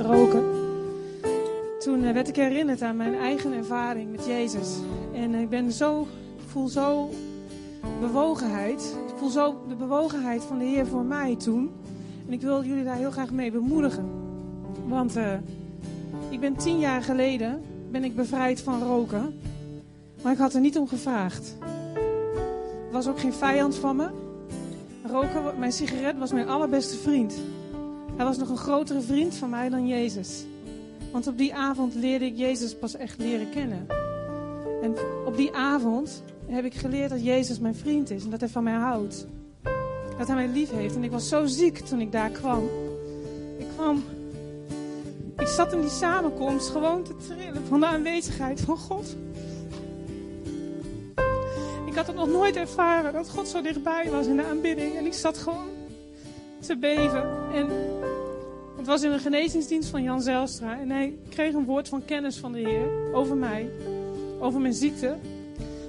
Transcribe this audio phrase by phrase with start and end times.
[0.00, 0.44] roken.
[1.78, 4.76] Toen eh, werd ik herinnerd aan mijn eigen ervaring met Jezus.
[5.14, 6.06] En ik ben zo,
[6.46, 7.10] voel zo
[8.00, 8.96] bewogenheid.
[9.08, 11.70] Ik voel zo de bewogenheid van de Heer voor mij toen.
[12.26, 14.10] En ik wil jullie daar heel graag mee bemoedigen.
[14.86, 15.32] Want uh,
[16.28, 19.40] ik ben tien jaar geleden ben ik bevrijd van roken.
[20.22, 21.56] Maar ik had er niet om gevraagd.
[22.86, 24.08] Er was ook geen vijand van me.
[25.10, 27.34] Roken, mijn sigaret was mijn allerbeste vriend.
[28.16, 30.44] Hij was nog een grotere vriend van mij dan Jezus.
[31.12, 33.86] Want op die avond leerde ik Jezus pas echt leren kennen.
[34.82, 34.94] En
[35.26, 38.62] op die avond heb ik geleerd dat Jezus mijn vriend is en dat hij van
[38.62, 39.26] mij houdt.
[40.18, 40.94] Dat hij mij lief heeft.
[40.94, 42.64] En ik was zo ziek toen ik daar kwam.
[43.58, 44.02] Ik kwam.
[45.38, 49.16] Ik zat in die samenkomst gewoon te trillen van de aanwezigheid van God.
[51.86, 54.96] Ik had het nog nooit ervaren dat God zo dichtbij was in de aanbidding.
[54.96, 55.68] En ik zat gewoon
[56.60, 57.52] te beven.
[57.52, 57.68] En
[58.86, 60.78] het was in een genezingsdienst van Jan Zelstra.
[60.80, 63.70] En hij kreeg een woord van kennis van de Heer over mij.
[64.40, 65.16] Over mijn ziekte.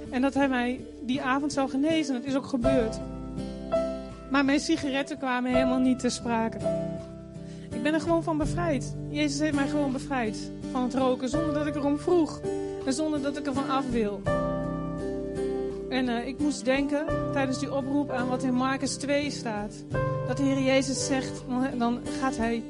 [0.10, 2.14] En dat hij mij die avond zou genezen.
[2.14, 3.00] Dat is ook gebeurd.
[4.32, 6.58] Maar mijn sigaretten kwamen helemaal niet te sprake.
[7.72, 8.96] Ik ben er gewoon van bevrijd.
[9.10, 12.42] Jezus heeft mij gewoon bevrijd van het roken zonder dat ik erom vroeg.
[12.86, 14.22] En zonder dat ik er van af wil.
[15.90, 19.74] En uh, ik moest denken tijdens die oproep aan wat in Marcus 2 staat.
[20.28, 21.44] Dat de Heer Jezus zegt,
[21.78, 22.64] dan, gaat hij,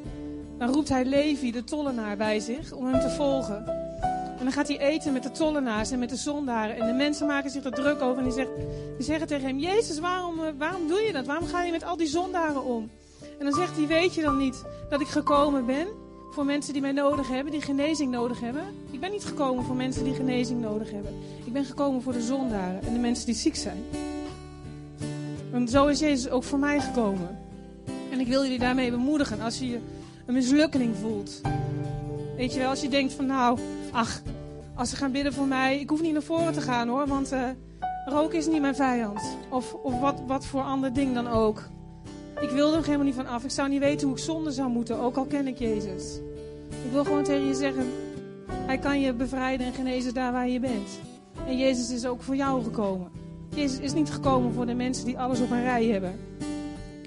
[0.57, 3.65] dan roept hij Levi, de tollenaar, bij zich om hem te volgen.
[4.37, 6.75] En dan gaat hij eten met de tollenaars en met de zondaren.
[6.75, 8.17] En de mensen maken zich er druk over.
[8.17, 8.49] En die, zegt,
[8.99, 11.25] zeggen tegen hem: Jezus, waarom, eh, waarom doe je dat?
[11.25, 12.89] Waarom ga je met al die zondaren om?
[13.39, 15.87] En dan zegt hij: Weet je dan niet dat ik gekomen ben
[16.31, 18.63] voor mensen die mij nodig hebben, die genezing nodig hebben?
[18.91, 21.13] Ik ben niet gekomen voor mensen die genezing nodig hebben.
[21.45, 23.83] Ik ben gekomen voor de zondaren en de mensen die ziek zijn.
[25.51, 27.39] En zo is Jezus ook voor mij gekomen.
[28.11, 29.79] En ik wil jullie daarmee bemoedigen als je je
[30.27, 31.41] een mislukking voelt.
[32.35, 33.59] Weet je wel, als je denkt van nou,
[33.91, 34.21] ach,
[34.75, 37.33] als ze gaan bidden voor mij, ik hoef niet naar voren te gaan hoor, want
[37.33, 37.49] uh,
[38.05, 39.37] rook is niet mijn vijand.
[39.49, 41.69] Of, of wat, wat voor ander ding dan ook.
[42.39, 43.43] Ik wil er helemaal niet van af.
[43.43, 46.19] Ik zou niet weten hoe ik zonde zou moeten, ook al ken ik Jezus.
[46.69, 47.85] Ik wil gewoon tegen je zeggen,
[48.49, 50.99] hij kan je bevrijden en genezen daar waar je bent.
[51.47, 53.11] En Jezus is ook voor jou gekomen.
[53.55, 56.19] Jezus is niet gekomen voor de mensen die alles op een rij hebben.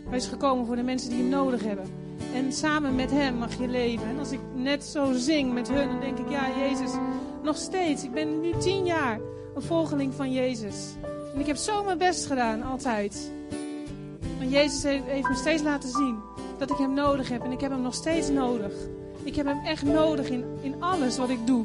[0.09, 2.00] Hij is gekomen voor de mensen die hem nodig hebben.
[2.35, 4.09] En samen met hem mag je leven.
[4.09, 6.91] En als ik net zo zing met hun, dan denk ik, ja, Jezus,
[7.43, 8.05] nog steeds.
[8.05, 9.21] Ik ben nu tien jaar
[9.55, 10.95] een volgeling van Jezus.
[11.35, 13.31] En ik heb zo mijn best gedaan, altijd.
[14.39, 16.19] Want Jezus heeft, me steeds laten zien
[16.59, 17.45] dat ik hem nodig heb.
[17.45, 18.73] En ik heb hem nog steeds nodig.
[19.23, 21.65] Ik heb hem echt nodig in, in alles wat ik doe.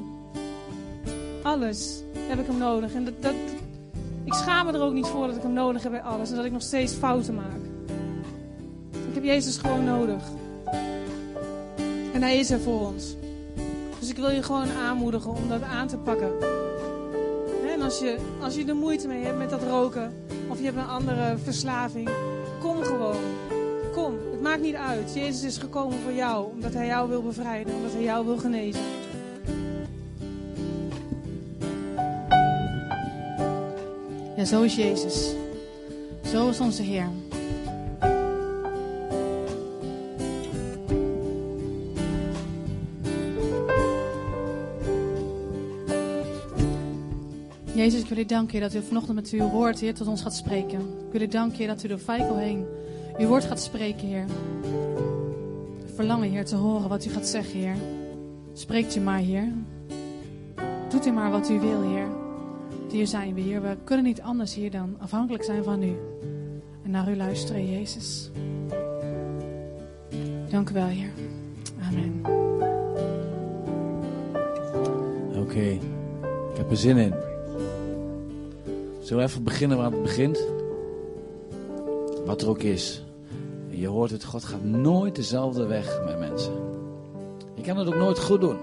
[1.44, 2.94] Alles heb ik hem nodig.
[2.94, 3.34] En dat, dat,
[4.24, 6.30] ik schaam me er ook niet voor dat ik hem nodig heb bij alles.
[6.30, 7.62] En dat ik nog steeds fouten maak.
[8.92, 10.24] Ik heb Jezus gewoon nodig.
[12.16, 13.16] En hij is er voor ons.
[14.00, 16.32] Dus ik wil je gewoon aanmoedigen om dat aan te pakken.
[17.68, 20.14] En als je, als je er moeite mee hebt met dat roken,
[20.50, 22.10] of je hebt een andere verslaving,
[22.60, 23.22] kom gewoon.
[23.94, 25.14] Kom, het maakt niet uit.
[25.14, 28.84] Jezus is gekomen voor jou, omdat hij jou wil bevrijden, omdat hij jou wil genezen.
[34.36, 35.34] Ja, zo is Jezus.
[36.26, 37.25] Zo is onze Heer.
[47.86, 50.36] Jezus, ik wil u danken dat u vanochtend met uw woord, Heer, tot ons gaat
[50.36, 50.80] spreken.
[50.80, 52.66] Ik wil u danken, dat u door Feikel heen
[53.18, 54.26] uw woord gaat spreken, Heer.
[55.96, 57.76] Verlangen, Heer, te horen wat u gaat zeggen, Heer.
[58.54, 59.52] Spreekt u maar, Heer.
[60.90, 62.08] Doet u maar wat u wil, Heer.
[62.90, 63.62] Hier zijn we, Heer.
[63.62, 65.96] We kunnen niet anders, hier dan afhankelijk zijn van u.
[66.84, 68.32] En naar u luisteren, Jezus.
[70.50, 71.12] Dank u wel, Heer.
[71.82, 72.22] Amen.
[75.40, 75.80] Oké,
[76.52, 77.35] ik heb er zin in.
[79.06, 80.46] Zullen we even beginnen waar het begint?
[82.26, 83.04] Wat er ook is.
[83.68, 86.54] Je hoort het, God gaat nooit dezelfde weg met mensen.
[87.54, 88.58] Je kan het ook nooit goed doen.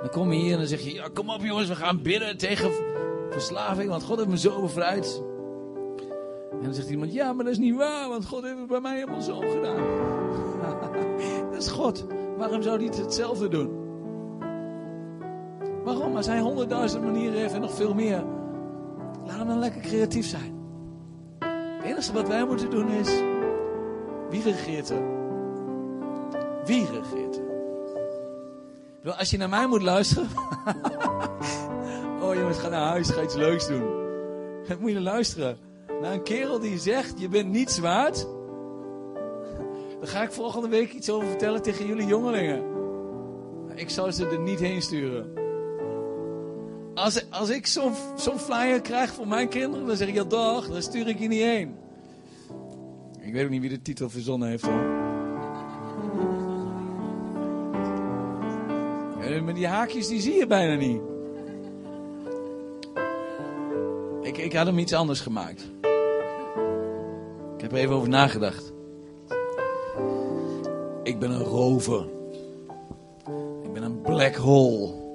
[0.00, 2.36] Dan kom je hier en dan zeg je, ja, kom op jongens, we gaan bidden
[2.36, 2.70] tegen
[3.30, 5.22] verslaving, want God heeft me zo bevrijd.
[6.50, 8.80] En dan zegt iemand, ja, maar dat is niet waar, want God heeft het bij
[8.80, 9.84] mij helemaal zo gedaan.
[11.52, 12.06] dat is God.
[12.36, 13.70] Waarom zou hij hetzelfde doen?
[15.84, 16.16] Waarom?
[16.16, 18.35] Als hij honderdduizend manieren heeft en nog veel meer.
[19.26, 20.54] Laat hem dan lekker creatief zijn.
[21.38, 23.22] Het enige wat wij moeten doen is...
[24.30, 25.02] Wie regeert er?
[26.64, 27.44] Wie regeert er?
[29.12, 30.28] Als je naar mij moet luisteren...
[32.22, 33.84] oh jongens, ga naar huis, ga iets leuks doen.
[34.68, 35.58] Dan moet je luisteren.
[36.00, 38.26] Naar een kerel die zegt, je bent niets waard.
[40.00, 42.62] Daar ga ik volgende week iets over vertellen tegen jullie jongelingen.
[43.74, 45.45] ik zou ze er niet heen sturen.
[47.06, 50.82] Als, als ik zo'n flyer krijg voor mijn kinderen, dan zeg ik ja dag, dan
[50.82, 51.74] stuur ik je niet heen.
[53.20, 54.84] Ik weet ook niet wie de titel verzonnen heeft hoor.
[59.20, 61.00] En met die haakjes die zie je bijna niet.
[64.22, 65.70] Ik, ik had hem iets anders gemaakt.
[67.54, 68.72] Ik heb er even over nagedacht.
[71.02, 72.06] Ik ben een rover.
[73.62, 75.05] Ik ben een black hole.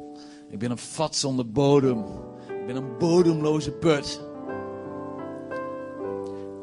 [0.51, 1.99] Ik ben een vat zonder bodem.
[2.47, 4.21] Ik ben een bodemloze put.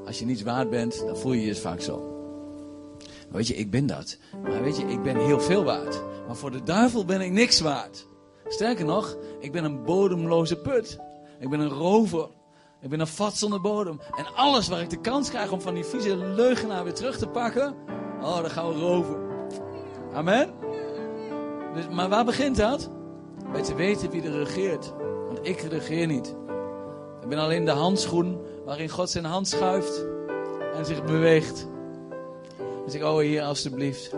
[0.06, 1.98] Als je niets waard bent, dan voel je je vaak zo.
[2.98, 4.18] Maar weet je, ik ben dat.
[4.42, 6.02] Maar weet je, ik ben heel veel waard.
[6.26, 8.06] Maar voor de duivel ben ik niks waard.
[8.46, 10.98] Sterker nog, ik ben een bodemloze put.
[11.40, 12.28] Ik ben een rover.
[12.80, 14.00] Ik ben een vat zonder bodem.
[14.16, 17.28] En alles waar ik de kans krijg om van die vieze leugenaar weer terug te
[17.28, 17.74] pakken.
[18.20, 19.16] Oh, dan gaan we roven.
[20.12, 20.54] Amen.
[21.74, 22.90] Dus, maar waar begint dat?
[23.52, 24.94] Bij te weten wie er regeert.
[25.26, 26.36] Want ik regeer niet.
[27.22, 30.06] Ik ben alleen de handschoen waarin God zijn hand schuift
[30.74, 31.68] en zich beweegt.
[32.84, 34.16] En zeg, oh Heer, alstublieft.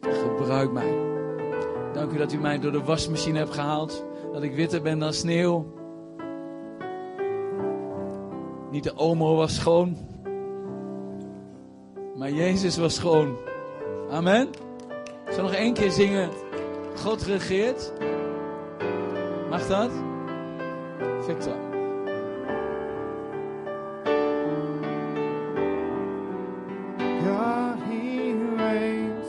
[0.00, 0.94] Gebruik mij.
[1.92, 4.04] Dank u dat u mij door de wasmachine hebt gehaald.
[4.32, 5.66] Dat ik witter ben dan sneeuw.
[8.70, 9.96] Niet de omo was schoon.
[12.16, 13.36] Maar Jezus was schoon.
[14.10, 14.48] Amen.
[15.26, 16.30] Ik zal nog één keer zingen.
[16.96, 17.92] God regeert.
[19.50, 19.90] Mag dat?
[21.26, 21.56] Victor.
[27.24, 29.26] God, He reigns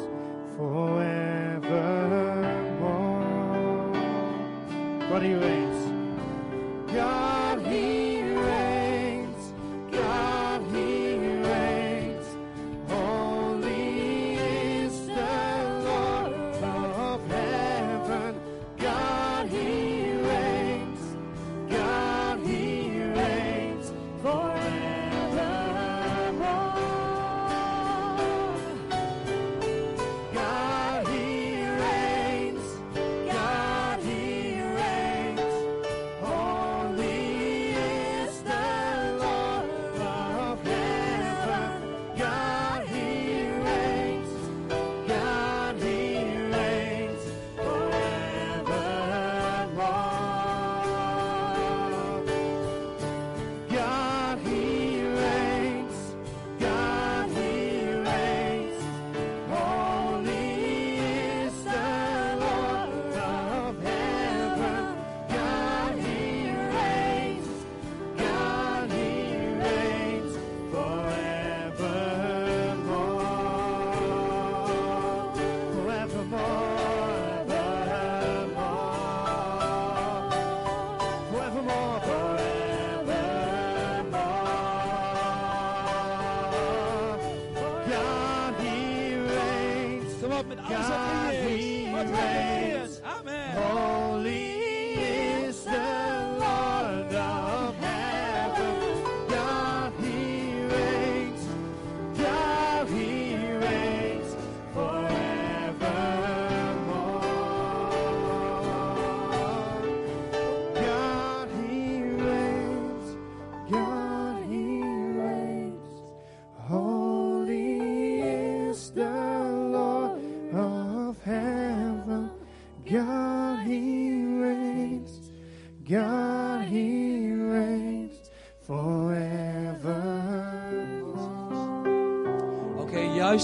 [0.57, 1.61] forevermore.
[5.09, 5.91] God, He reigns.
[6.93, 7.40] God,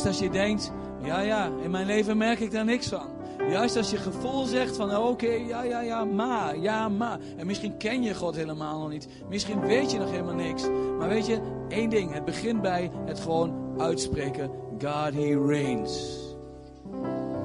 [0.08, 0.72] als je denkt,
[1.04, 3.08] ja ja, in mijn leven merk ik daar niks van.
[3.50, 7.20] Juist als je gevoel zegt van, oké, ja ja ja, maar, ja maar.
[7.38, 9.08] En misschien ken je God helemaal nog niet.
[9.30, 10.64] Misschien weet je nog helemaal niks.
[10.98, 14.50] Maar weet je, één ding, het begint bij het gewoon uitspreken.
[14.80, 16.18] God, He reigns.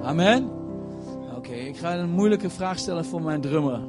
[0.03, 0.51] Amen?
[1.37, 3.81] Oké, ik ga een moeilijke vraag stellen voor mijn drummer.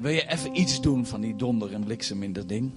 [0.00, 2.70] Wil je even iets doen van die donder en bliksem in dat ding?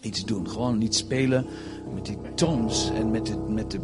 [0.00, 1.46] Iets doen, gewoon niet spelen
[1.94, 3.36] met die toons en met de...
[3.36, 3.80] Met de...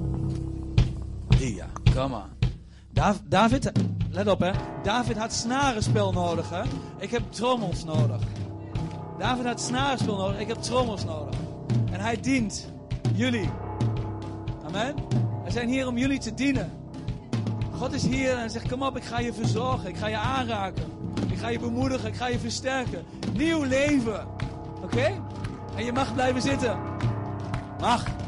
[1.38, 2.22] Ja, come on.
[2.92, 3.72] Dav- David,
[4.10, 4.50] let op hè.
[4.82, 6.62] David had snarenspel nodig hè.
[6.98, 8.20] Ik heb trommels nodig.
[9.18, 11.34] David had snarenspel nodig, ik heb trommels nodig.
[11.90, 12.68] En hij dient
[13.14, 13.50] jullie.
[14.66, 14.94] Amen.
[15.44, 16.70] We zijn hier om jullie te dienen.
[17.72, 19.88] God is hier en zegt, kom op, ik ga je verzorgen.
[19.88, 20.84] Ik ga je aanraken.
[21.30, 22.08] Ik ga je bemoedigen.
[22.08, 23.04] Ik ga je versterken.
[23.32, 24.26] Nieuw leven.
[24.82, 25.22] Oké?
[25.76, 26.78] En je mag blijven zitten.
[27.80, 28.25] Mag.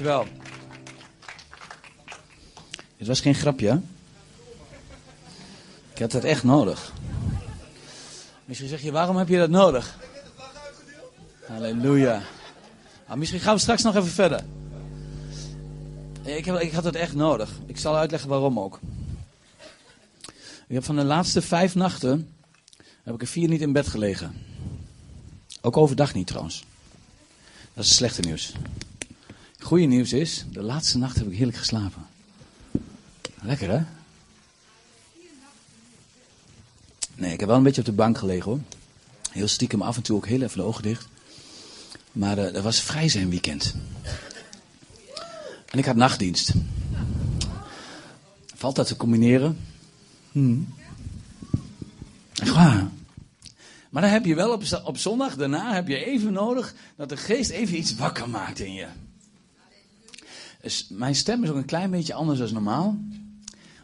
[0.00, 0.26] Dankjewel.
[2.96, 3.80] Het was geen grapje?
[5.92, 6.92] Ik had dat echt nodig.
[8.44, 9.98] Misschien zeg je, waarom heb je dat nodig?
[11.46, 12.22] Halleluja.
[13.06, 14.44] Ah, misschien gaan we straks nog even verder.
[16.22, 17.50] Ik, heb, ik had het echt nodig.
[17.66, 18.78] Ik zal uitleggen waarom ook.
[20.66, 22.34] Ik heb van de laatste vijf nachten,
[23.02, 24.34] heb ik er vier niet in bed gelegen.
[25.60, 26.64] Ook overdag niet trouwens.
[27.74, 28.52] Dat is het slechte nieuws.
[29.60, 32.06] Goede nieuws is, de laatste nacht heb ik heerlijk geslapen.
[33.42, 33.82] Lekker hè?
[37.14, 38.60] Nee, ik heb wel een beetje op de bank gelegen hoor.
[39.30, 41.08] Heel stiekem af en toe ook heel even de ogen dicht.
[42.12, 43.74] Maar uh, er was vrij zijn weekend.
[45.70, 46.52] En ik had nachtdienst.
[48.54, 49.58] Valt dat te combineren?
[50.32, 50.74] Hmm.
[52.34, 52.88] Echt waar.
[53.90, 57.16] Maar dan heb je wel op, op zondag daarna heb je even nodig dat de
[57.16, 58.86] geest even iets wakker maakt in je.
[60.88, 62.98] Mijn stem is ook een klein beetje anders dan normaal.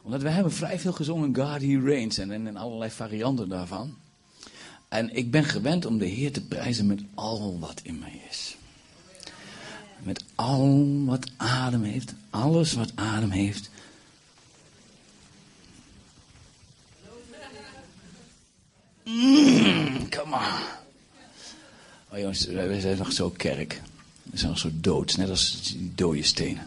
[0.02, 3.95] Omdat we hebben vrij veel gezongen God He Reigns en, en, en allerlei varianten daarvan.
[4.88, 8.56] En ik ben gewend om de Heer te prijzen met al wat in mij is.
[10.02, 13.71] Met al wat adem heeft, alles wat adem heeft.
[19.04, 20.62] Mm, come on.
[22.12, 23.80] Oh jongens, we zijn nog zo kerk.
[24.30, 26.66] We zijn nog zo dood, net als die dode stenen.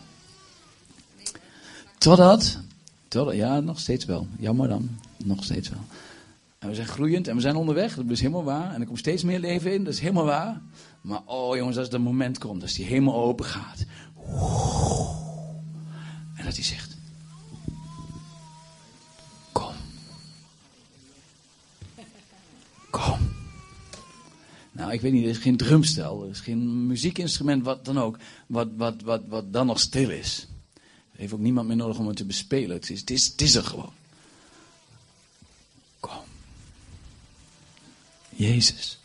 [1.98, 2.60] Totdat,
[3.08, 4.28] totdat, ja, nog steeds wel.
[4.38, 5.82] Jammer dan, nog steeds wel.
[6.60, 8.74] En we zijn groeiend en we zijn onderweg, dat is helemaal waar.
[8.74, 10.62] En er komt steeds meer leven in, dat is helemaal waar.
[11.02, 13.86] Maar oh jongens, als dat moment komt, als die hemel open gaat.
[16.36, 16.98] En dat hij zegt,
[19.52, 19.74] kom.
[22.90, 23.20] Kom.
[24.80, 28.18] Nou, ik weet niet, er is geen drumstel, er is geen muziekinstrument, wat dan ook,
[28.48, 30.48] wat, wat, wat, wat dan nog stil is.
[31.12, 32.76] Er heeft ook niemand meer nodig om het te bespelen.
[32.76, 33.94] Het is, het is, het er gewoon.
[36.00, 36.22] Kom.
[38.30, 39.00] Jezus.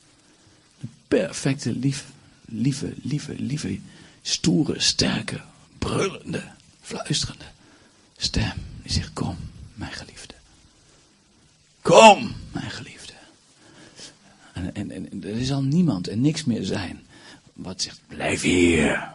[0.80, 2.12] De perfecte, lief,
[2.44, 3.80] lieve, lieve, lieve,
[4.22, 5.42] stoere, sterke,
[5.78, 7.50] brullende, fluisterende
[8.16, 8.52] stem.
[8.82, 9.36] Die zegt, kom,
[9.74, 10.34] mijn geliefde.
[11.82, 13.03] Kom, mijn geliefde.
[14.54, 17.02] En, en, en er zal niemand en niks meer zijn
[17.54, 19.12] wat zegt, blijf hier.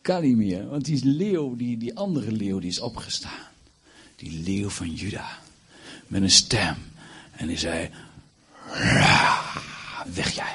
[0.00, 3.44] Kan niet meer, want die leeuw, die, die andere leeuw, die is opgestaan.
[4.16, 5.38] Die leeuw van Juda.
[6.06, 6.76] Met een stem.
[7.32, 7.90] En die zei,
[10.14, 10.54] weg jij.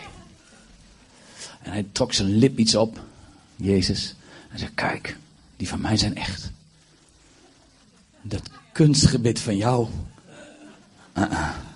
[1.62, 3.04] En hij trok zijn lip iets op,
[3.56, 4.16] Jezus.
[4.50, 5.18] En zei, kijk,
[5.58, 6.52] die van mij zijn echt.
[8.22, 9.88] Dat kunstgebit van jou.
[11.18, 11.71] Uh -uh.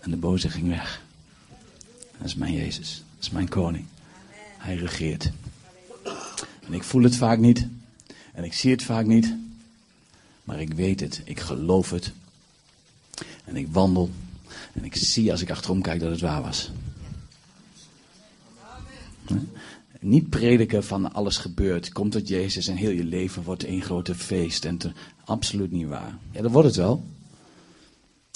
[0.00, 1.02] En de boze ging weg.
[2.18, 3.02] Dat is mijn Jezus.
[3.14, 3.84] Dat is mijn koning.
[4.58, 5.30] Hij regeert.
[6.66, 7.66] En ik voel het vaak niet.
[8.32, 9.34] En ik zie het vaak niet.
[10.44, 11.22] Maar ik weet het.
[11.24, 12.12] Ik geloof het.
[13.44, 14.10] En ik wandel.
[14.72, 16.70] En ik zie als ik achterom kijk dat het waar was.
[20.00, 21.92] Niet prediken van alles gebeurt.
[21.92, 24.64] Komt tot Jezus en heel je leven wordt één grote feest.
[24.64, 24.78] En
[25.24, 26.18] absoluut niet waar.
[26.30, 27.04] Ja, dat wordt het wel.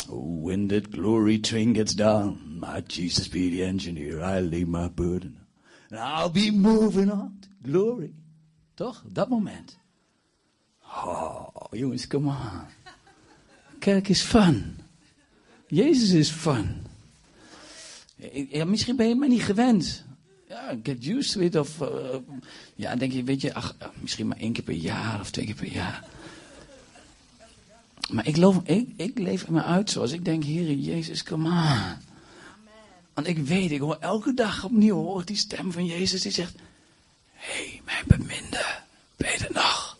[0.08, 5.46] When that glory train gets down, my Jesus be the engineer, I lay my burden.
[5.90, 8.14] And I'll be moving on to glory.
[8.74, 9.02] Toch?
[9.12, 9.78] Dat moment.
[10.82, 12.66] Oh, jongens, come on.
[13.80, 14.78] Kerk is fun.
[15.68, 16.86] Jezus is fun.
[18.50, 20.04] Ja, misschien ben je mij niet gewend.
[20.48, 21.56] Ja, get used to it.
[21.56, 21.88] Of, uh,
[22.74, 25.54] ja, denk je, weet je, ach, misschien maar één keer per jaar of twee keer
[25.54, 26.04] per jaar.
[28.10, 32.04] Maar ik, loof, ik, ik leef me uit zoals ik denk, Heer Jezus, come on.
[33.14, 36.54] Want ik weet, ik hoor elke dag opnieuw hoor die stem van Jezus die zegt:
[37.32, 38.64] Hé, hey, mijn beminde,
[39.16, 39.98] ben je er nog?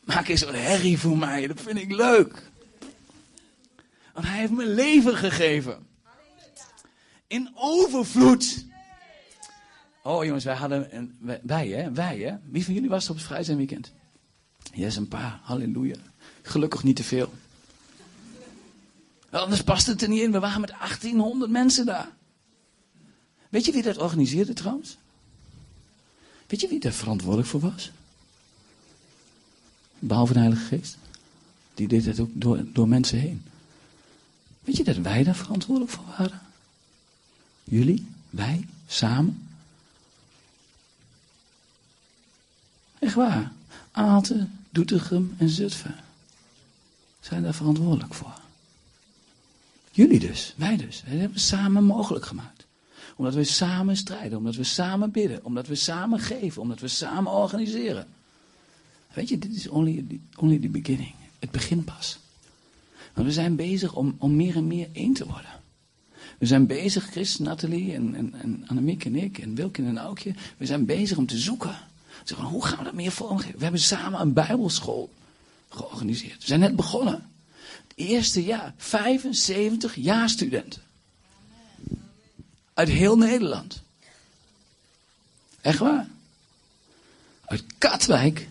[0.00, 2.50] Maak eens een herrie voor mij, dat vind ik leuk.
[4.12, 5.86] Want hij heeft me leven gegeven.
[7.26, 8.64] In overvloed.
[10.02, 12.36] Oh jongens, wij hadden, wij hè, wij hè.
[12.50, 13.92] Wie van jullie was er op het vrij zijn weekend?
[14.72, 15.96] Yes, een paar, halleluja.
[16.46, 17.32] Gelukkig niet te veel.
[19.30, 20.32] Anders past het er niet in.
[20.32, 22.08] We waren met 1800 mensen daar.
[23.48, 24.96] Weet je wie dat organiseerde trouwens?
[26.46, 27.90] Weet je wie daar verantwoordelijk voor was?
[29.98, 30.96] Behalve de Heilige Geest.
[31.74, 33.42] Die deed het ook door, door mensen heen.
[34.60, 36.40] Weet je dat wij daar verantwoordelijk voor waren?
[37.64, 39.48] Jullie, wij, samen.
[42.98, 43.52] Echt waar.
[43.90, 46.03] Aalten, Doetinchem en Zutphen
[47.24, 48.40] zijn daar verantwoordelijk voor.
[49.90, 51.00] Jullie dus, wij dus.
[51.00, 52.66] Dat hebben we samen mogelijk gemaakt.
[53.16, 57.32] Omdat we samen strijden, omdat we samen bidden, omdat we samen geven, omdat we samen
[57.32, 58.06] organiseren.
[59.12, 61.14] Weet je, dit is only, only the beginning.
[61.38, 62.18] Het begin pas.
[63.14, 65.50] Want we zijn bezig om, om meer en meer één te worden.
[66.38, 70.34] We zijn bezig, Chris, Nathalie en, en, en Annemiek en ik en Wilkin en Aukje.
[70.56, 71.76] We zijn bezig om te zoeken.
[72.24, 73.56] Zeggen, hoe gaan we dat meer vormgeven?
[73.56, 75.10] We hebben samen een bijbelschool
[75.76, 76.40] georganiseerd.
[76.40, 77.30] We zijn net begonnen.
[77.88, 80.82] Het eerste jaar, 75 jaarstudenten.
[82.74, 83.82] Uit heel Nederland.
[85.60, 86.06] Echt waar.
[87.44, 88.48] Uit Katwijk.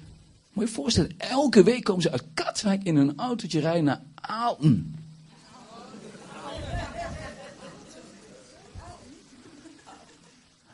[0.52, 4.02] Moet je je voorstellen, elke week komen ze uit Katwijk in een autootje rijden naar
[4.16, 4.96] Aalten.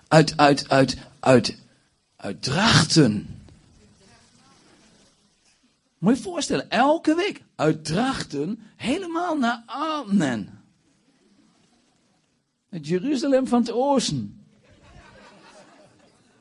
[0.08, 1.58] Uit, uit, uit, uit,
[2.16, 3.39] uit Drachten.
[6.00, 10.50] Moet je je voorstellen, elke week uit Drachten helemaal naar Arnhem.
[12.70, 14.46] Het Jeruzalem van het oosten.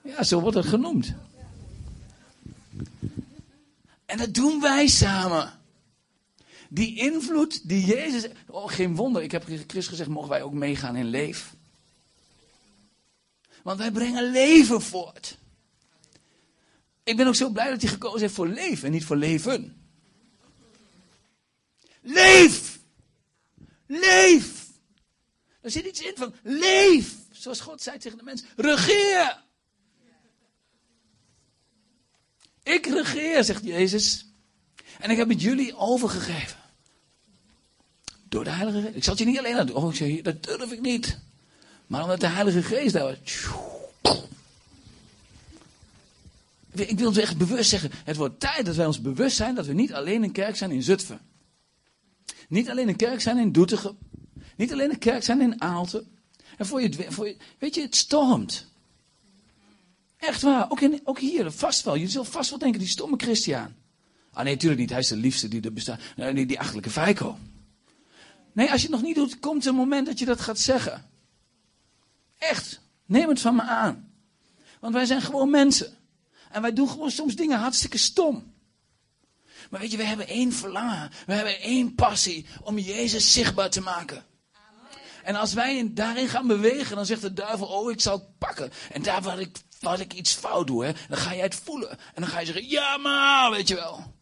[0.02, 1.14] Ja, zo wordt het genoemd.
[4.06, 5.52] En dat doen wij samen.
[6.68, 8.28] Die invloed die Jezus.
[8.46, 9.22] Oh, geen wonder.
[9.22, 11.54] Ik heb Christus gezegd: mogen wij ook meegaan in leef?
[13.62, 15.37] Want wij brengen leven voort.
[17.08, 19.88] Ik ben ook zo blij dat hij gekozen heeft voor leven en niet voor leven.
[22.00, 22.78] Leef!
[23.86, 24.66] Leef!
[25.60, 27.14] Er zit iets in van leef!
[27.30, 29.42] Zoals God zei tegen de mens: regeer!
[32.62, 34.26] Ik regeer, zegt Jezus.
[34.98, 36.58] En ik heb het jullie overgegeven.
[38.24, 38.96] Door de Heilige Geest.
[38.96, 39.76] Ik zal het je niet alleen laten doen.
[39.76, 41.18] Oh, ik zeg, dat durf ik niet.
[41.86, 43.18] Maar omdat de Heilige Geest daar was.
[46.86, 47.90] Ik wil het echt bewust zeggen.
[48.04, 50.70] Het wordt tijd dat wij ons bewust zijn dat we niet alleen een kerk zijn
[50.70, 51.20] in Zutphen.
[52.48, 53.98] Niet alleen een kerk zijn in Doetinchem.
[54.56, 56.06] Niet alleen een kerk zijn in Aalten.
[56.56, 58.66] En voor je, voor je, weet je, het stormt.
[60.16, 60.70] Echt waar.
[60.70, 61.94] Ook, in, ook hier, vast wel.
[61.94, 63.74] Je zult vast wel denken, die stomme Christian.
[64.32, 64.90] Ah nee, natuurlijk niet.
[64.90, 66.00] Hij is de liefste die er bestaat.
[66.16, 67.38] Nee, die, die achterlijke feiko.
[68.52, 71.04] Nee, als je het nog niet doet, komt een moment dat je dat gaat zeggen.
[72.38, 72.80] Echt.
[73.06, 74.12] Neem het van me aan.
[74.80, 75.96] Want wij zijn gewoon mensen.
[76.50, 78.52] En wij doen gewoon soms dingen hartstikke stom.
[79.70, 81.10] Maar weet je, we hebben één verlangen.
[81.26, 84.24] We hebben één passie om Jezus zichtbaar te maken.
[85.22, 88.72] En als wij daarin gaan bewegen, dan zegt de duivel, oh, ik zal het pakken.
[88.92, 91.90] En daar waar ik, waar ik iets fout doe, hè, dan ga jij het voelen.
[91.90, 94.14] En dan ga je zeggen, ja maar, weet je wel.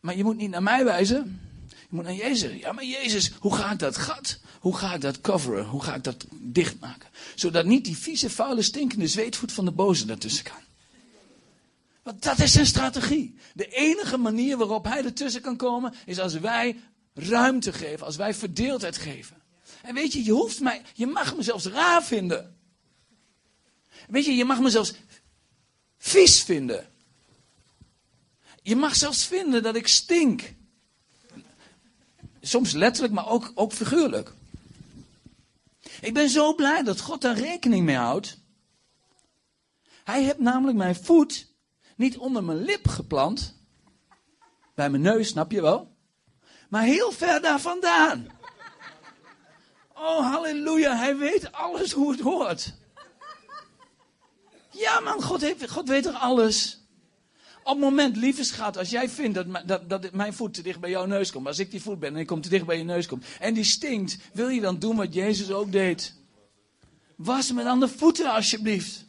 [0.00, 1.40] Maar je moet niet naar mij wijzen.
[1.68, 2.60] Je moet naar Jezus.
[2.60, 4.40] Ja, maar Jezus, hoe ga ik dat gat?
[4.60, 5.64] Hoe ga ik dat coveren?
[5.64, 7.08] Hoe ga ik dat dichtmaken?
[7.34, 10.67] Zodat niet die vieze, vuile, stinkende zweetvoet van de boze daartussen kan.
[12.08, 13.38] Want dat is zijn strategie.
[13.54, 16.80] De enige manier waarop hij ertussen kan komen, is als wij
[17.14, 19.42] ruimte geven, als wij verdeeldheid geven.
[19.82, 22.56] En weet je, je hoeft mij, je mag me zelfs raar vinden.
[24.08, 24.94] Weet je, je mag me zelfs
[25.98, 26.88] vies vinden.
[28.62, 30.54] Je mag zelfs vinden dat ik stink.
[32.40, 34.32] Soms letterlijk, maar ook, ook figuurlijk.
[36.00, 38.38] Ik ben zo blij dat God daar rekening mee houdt.
[40.04, 41.47] Hij heeft namelijk mijn voet
[41.98, 43.56] niet onder mijn lip geplant.
[44.74, 45.96] Bij mijn neus, snap je wel?
[46.68, 48.26] Maar heel ver daar vandaan.
[49.94, 52.74] Oh, halleluja, hij weet alles hoe het hoort.
[54.70, 56.82] Ja man, God, God weet er alles.
[57.62, 60.80] Op het moment, lieve schat, als jij vindt dat, dat, dat mijn voet te dicht
[60.80, 61.46] bij jouw neus komt.
[61.46, 63.24] Als ik die voet ben en ik kom te dicht bij je neus komt.
[63.38, 64.18] En die stinkt.
[64.32, 66.14] Wil je dan doen wat Jezus ook deed?
[67.16, 69.06] Was me dan de voeten alsjeblieft.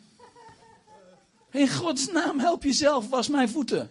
[1.52, 3.90] In Gods naam, help jezelf, was mijn voeten.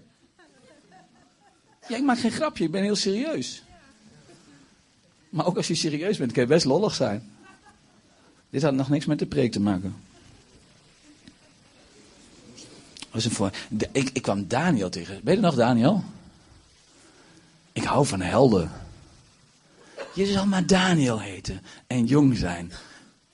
[1.88, 3.62] Ja, ik maak geen grapje, ik ben heel serieus.
[5.28, 7.30] Maar ook als je serieus bent, kan je best lollig zijn.
[8.50, 9.96] Dit had nog niks met de preek te maken.
[13.10, 13.50] Was een voor...
[13.92, 15.20] ik, ik kwam Daniel tegen.
[15.24, 16.04] Weet je nog, Daniel?
[17.72, 18.70] Ik hou van helden.
[20.14, 22.72] Je zal maar Daniel heten en jong zijn.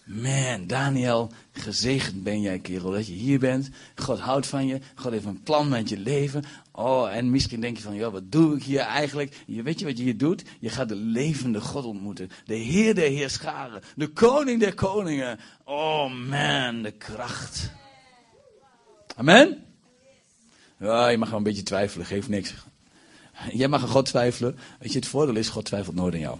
[0.04, 3.70] Man, Daniel, gezegend ben jij, kerel, dat je hier bent.
[3.94, 4.80] God houdt van je.
[4.94, 6.44] God heeft een plan met je leven.
[6.72, 9.36] Oh, en misschien denk je van, ja, wat doe ik hier eigenlijk?
[9.46, 10.42] Je, weet je wat je hier doet?
[10.60, 12.30] Je gaat de levende God ontmoeten.
[12.44, 13.82] De Heer der Heerscharen.
[13.96, 15.38] De Koning der Koningen.
[15.64, 17.70] Oh man, de kracht.
[19.16, 19.64] Amen?
[20.78, 22.54] Ja, je mag wel een beetje twijfelen, geeft niks.
[23.52, 24.58] Jij mag aan God twijfelen.
[24.78, 26.38] Weet je, het voordeel is, God twijfelt nooit aan jou.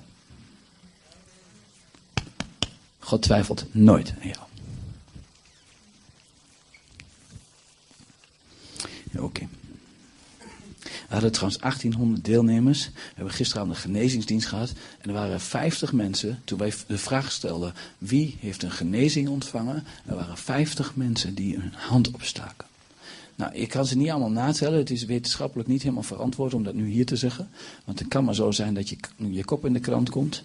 [3.18, 4.44] Twijfelt nooit aan jou.
[9.24, 9.48] Oké.
[10.83, 12.87] We hadden trouwens 1800 deelnemers.
[12.87, 14.72] We hebben gisteravond een genezingsdienst gehad.
[15.00, 16.40] En er waren 50 mensen.
[16.44, 19.85] Toen wij de vraag stelden: wie heeft een genezing ontvangen?
[20.07, 22.66] Er waren 50 mensen die hun hand opstaken.
[23.37, 24.79] Nou, ik kan ze niet allemaal natellen.
[24.79, 27.50] Het is wetenschappelijk niet helemaal verantwoord om dat nu hier te zeggen.
[27.85, 30.42] Want het kan maar zo zijn dat je, je kop in de krant komt.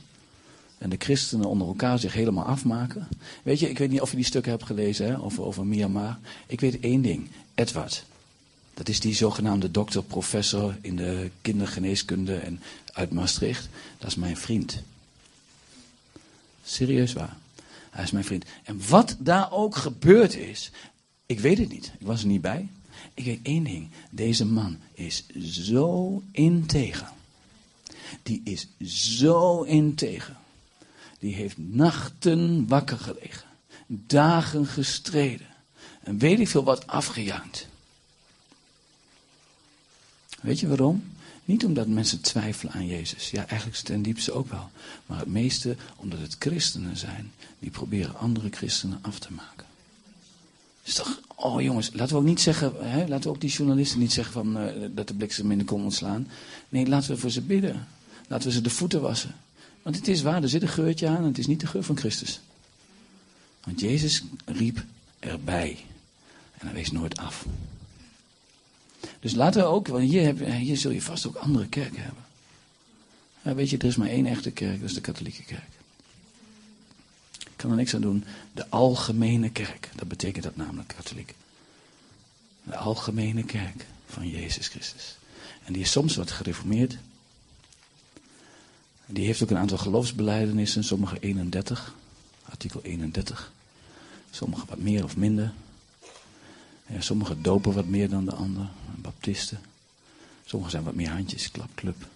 [0.80, 3.08] En de christenen onder elkaar zich helemaal afmaken.
[3.44, 6.20] Weet je, ik weet niet of je die stukken hebt gelezen hè, over, over Myanmar.
[6.48, 7.30] Ik weet één ding.
[7.56, 8.06] Edward.
[8.74, 12.62] Dat is die zogenaamde dokter, professor in de kindergeneeskunde en
[12.94, 13.70] uit Maastricht.
[13.98, 14.84] Dat is mijn vriend.
[16.63, 17.38] Serieus waar.
[17.89, 18.46] Hij is mijn vriend.
[18.63, 20.72] En wat daar ook gebeurd is,
[21.26, 21.92] ik weet het niet.
[22.00, 22.68] Ik was er niet bij.
[23.13, 23.89] Ik weet één ding.
[24.10, 27.12] Deze man is zo integer.
[28.24, 28.68] Die is
[29.13, 30.36] zo integer.
[31.19, 33.47] Die heeft nachten wakker gelegen.
[33.88, 35.47] Dagen gestreden.
[36.03, 37.67] En weet ik veel wat afgejaagd.
[40.41, 41.03] Weet je waarom?
[41.45, 43.32] Niet omdat mensen twijfelen aan Jezus.
[43.32, 44.69] Ja, eigenlijk ten diepste ook wel.
[45.05, 49.65] Maar het meeste omdat het christenen zijn die proberen andere christenen af te maken.
[50.84, 53.99] Is toch, oh jongens, laten we ook niet zeggen, hè, laten we ook die journalisten
[53.99, 56.27] niet zeggen van, uh, dat de bliksem in de kom ontslaan.
[56.69, 57.88] Nee, laten we voor ze bidden.
[58.27, 59.36] Laten we ze de voeten wassen.
[59.89, 61.84] Want het is waar, er zit een geurtje aan en het is niet de geur
[61.84, 62.41] van Christus.
[63.63, 64.84] Want Jezus riep
[65.19, 65.78] erbij.
[66.58, 67.45] En hij wees nooit af.
[69.19, 72.23] Dus laten we ook, want hier, heb, hier zul je vast ook andere kerken hebben.
[73.41, 75.71] Ja, weet je, er is maar één echte kerk, dat is de katholieke kerk.
[77.39, 78.23] Ik kan er niks aan doen.
[78.54, 81.36] De algemene kerk, dat betekent dat namelijk katholiek.
[82.63, 85.17] De algemene kerk van Jezus Christus.
[85.63, 86.97] En die is soms wat gereformeerd.
[89.12, 91.93] Die heeft ook een aantal geloofsbelijdenissen, sommige 31,
[92.50, 93.52] artikel 31.
[94.32, 95.54] Sommige wat meer of minder.
[96.86, 99.60] Ja, sommige dopen wat meer dan de ander, baptisten.
[100.45, 102.08] Sommigen zijn wat meer handjes, klapclub.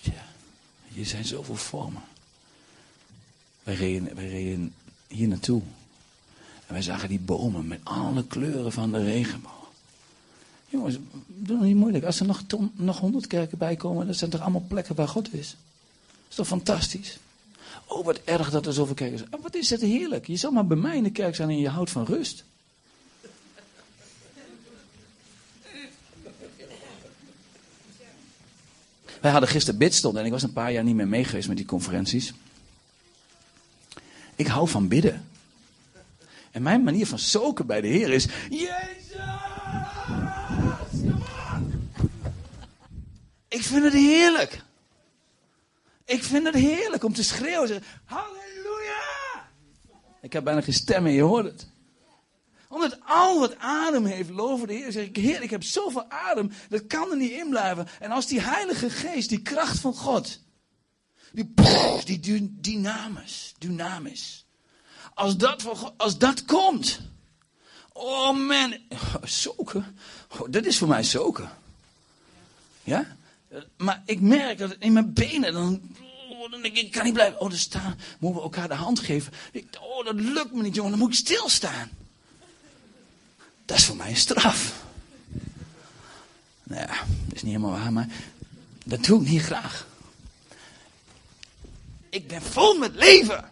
[0.00, 0.26] Ja,
[0.88, 2.02] hier zijn zoveel vormen.
[3.62, 4.74] Wij reden, wij reden
[5.06, 5.62] hier naartoe.
[6.66, 9.61] En wij zagen die bomen met alle kleuren van de regenboog.
[10.72, 12.04] Jongens, doe nog niet moeilijk.
[12.04, 12.42] Als er nog,
[12.74, 15.56] nog honderd kerken bij komen, dat zijn toch allemaal plekken waar God is.
[16.06, 17.18] Dat is toch fantastisch?
[17.86, 19.34] Oh, wat erg dat er zoveel kerken zijn.
[19.34, 20.26] Oh, wat is het heerlijk.
[20.26, 22.44] Je zal maar bij mij in de kerk zijn en je houdt van rust.
[29.20, 31.56] Wij hadden gisteren bidstond en ik was een paar jaar niet meer mee geweest met
[31.56, 32.32] die conferenties.
[34.34, 35.24] Ik hou van bidden.
[36.50, 39.01] En mijn manier van zoeken bij de Heer is: Jezus!
[43.52, 44.62] Ik vind het heerlijk.
[46.04, 47.68] Ik vind het heerlijk om te schreeuwen.
[47.68, 49.50] Zeggen, Halleluja!
[50.20, 51.66] Ik heb bijna geen stem meer, je hoort het.
[52.68, 54.92] Omdat al wat adem heeft, loven de Heer.
[54.92, 57.88] Zeg ik, Heer, ik heb zoveel adem, dat kan er niet in blijven.
[58.00, 60.40] En als die Heilige Geest, die kracht van God,
[61.32, 61.52] die,
[62.04, 64.46] die dynamis, dynamisch,
[65.14, 65.64] als dat,
[65.96, 67.00] als dat komt,
[67.92, 68.76] oh man,
[69.22, 71.50] zoeken, oh, dat is voor mij zoeken.
[72.84, 73.16] Ja?
[73.76, 75.80] Maar ik merk dat in mijn benen, dan,
[76.30, 77.40] oh, dan ik, ik kan niet blijven.
[77.40, 79.32] Oh, staan, moeten we elkaar de hand geven.
[79.80, 81.90] Oh, dat lukt me niet, jongen, dan moet ik stilstaan.
[83.64, 84.84] Dat is voor mij een straf.
[86.62, 88.08] Nou ja, dat is niet helemaal waar, maar
[88.84, 89.86] dat doe ik niet graag.
[92.08, 93.50] Ik ben vol met leven.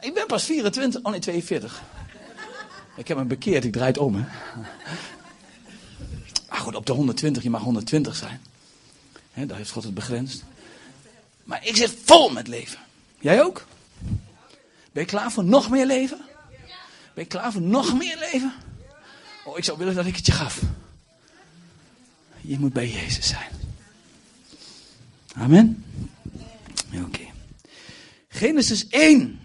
[0.00, 1.82] Ik ben pas 24, oh nee, 42.
[2.96, 4.24] Ik heb me bekeerd, ik draai het om, hè.
[6.48, 8.40] Maar goed, op de 120, je mag 120 zijn.
[9.36, 10.44] He, daar heeft God het begrensd.
[11.44, 12.78] Maar ik zit vol met leven.
[13.20, 13.66] Jij ook?
[14.92, 16.20] Ben je klaar voor nog meer leven?
[17.14, 18.52] Ben je klaar voor nog meer leven?
[19.44, 20.62] Oh, ik zou willen dat ik het je gaf.
[22.40, 23.50] Je moet bij Jezus zijn.
[25.34, 25.84] Amen.
[27.04, 27.26] Oké.
[28.28, 29.40] Genesis 1.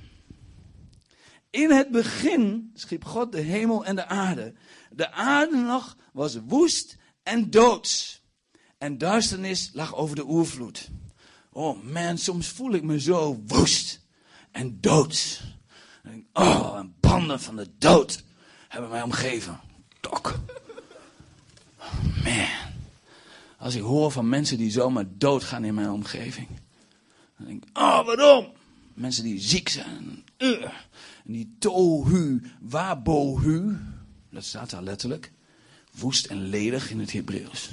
[1.50, 4.54] In het begin schiep God de hemel en de aarde.
[4.92, 8.21] De aarde nog was woest en doods
[8.82, 10.90] en duisternis lag over de oervloed.
[11.50, 14.02] Oh man, soms voel ik me zo woest
[14.52, 15.42] en dood.
[16.34, 18.24] oh, en banden van de dood
[18.68, 19.60] hebben mij omgeven.
[20.00, 20.40] Tok.
[21.80, 22.48] Oh, man.
[23.58, 26.48] Als ik hoor van mensen die zomaar doodgaan in mijn omgeving.
[27.38, 28.48] Dan denk ik, oh waarom?
[28.94, 30.24] Mensen die ziek zijn.
[30.38, 33.78] En die tohu, wabohu.
[34.30, 35.32] Dat staat daar letterlijk.
[35.92, 37.70] Woest en ledig in het Hebreeuws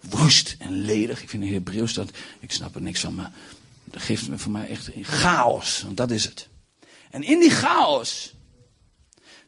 [0.00, 1.22] woest en ledig.
[1.22, 3.32] Ik vind in Hebreeuws dat, ik snap er niks van, maar
[3.84, 5.82] dat geeft me voor mij echt chaos.
[5.82, 6.48] Want dat is het.
[7.10, 8.34] En in die chaos,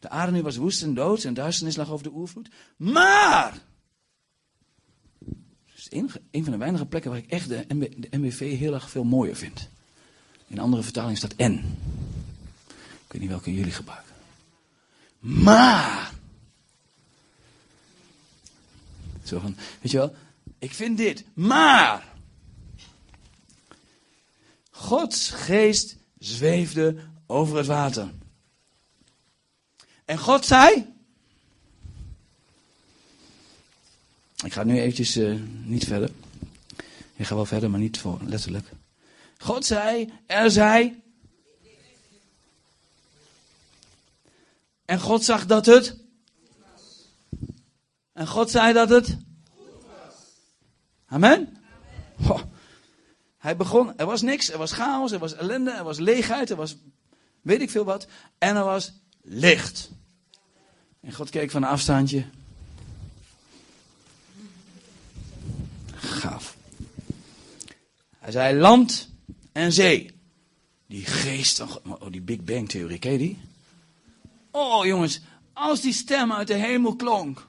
[0.01, 2.49] de aarde nu was woest en dood en duisternis lag over de oervloed.
[2.77, 3.59] Maar,
[5.81, 5.87] is
[6.31, 7.65] een, van de weinige plekken waar ik echt de,
[8.11, 9.69] MB, de heel erg veel mooier vind.
[10.47, 11.77] In andere vertaling staat N.
[13.07, 14.15] Ik weet niet welke jullie gebruiken.
[15.19, 16.13] Maar.
[19.23, 20.15] Zo van, weet je wel,
[20.61, 22.09] ik vind dit, maar.
[24.71, 26.97] Gods geest zweefde
[27.27, 28.13] over het water.
[30.05, 30.95] En God zei.
[34.45, 36.11] Ik ga nu eventjes uh, niet verder.
[37.17, 38.67] Ik ga wel verder, maar niet voor letterlijk.
[39.39, 41.03] God zei, er zei.
[44.85, 45.97] En God zag dat het.
[48.13, 49.17] En God zei dat het.
[51.11, 51.57] Amen.
[53.39, 56.57] Hij begon, er was niks, er was chaos, er was ellende, er was leegheid, er
[56.57, 56.77] was
[57.43, 58.07] weet ik veel wat.
[58.39, 58.93] En er was
[59.23, 59.91] licht.
[61.01, 62.25] En God keek van een afstandje.
[65.95, 66.57] Gaaf.
[68.19, 69.09] Hij zei land
[69.53, 70.11] en zee.
[70.87, 73.39] Die geest van oh, die Big Bang theorie, ken je die?
[74.51, 75.21] Oh jongens,
[75.53, 77.49] als die stem uit de hemel klonk.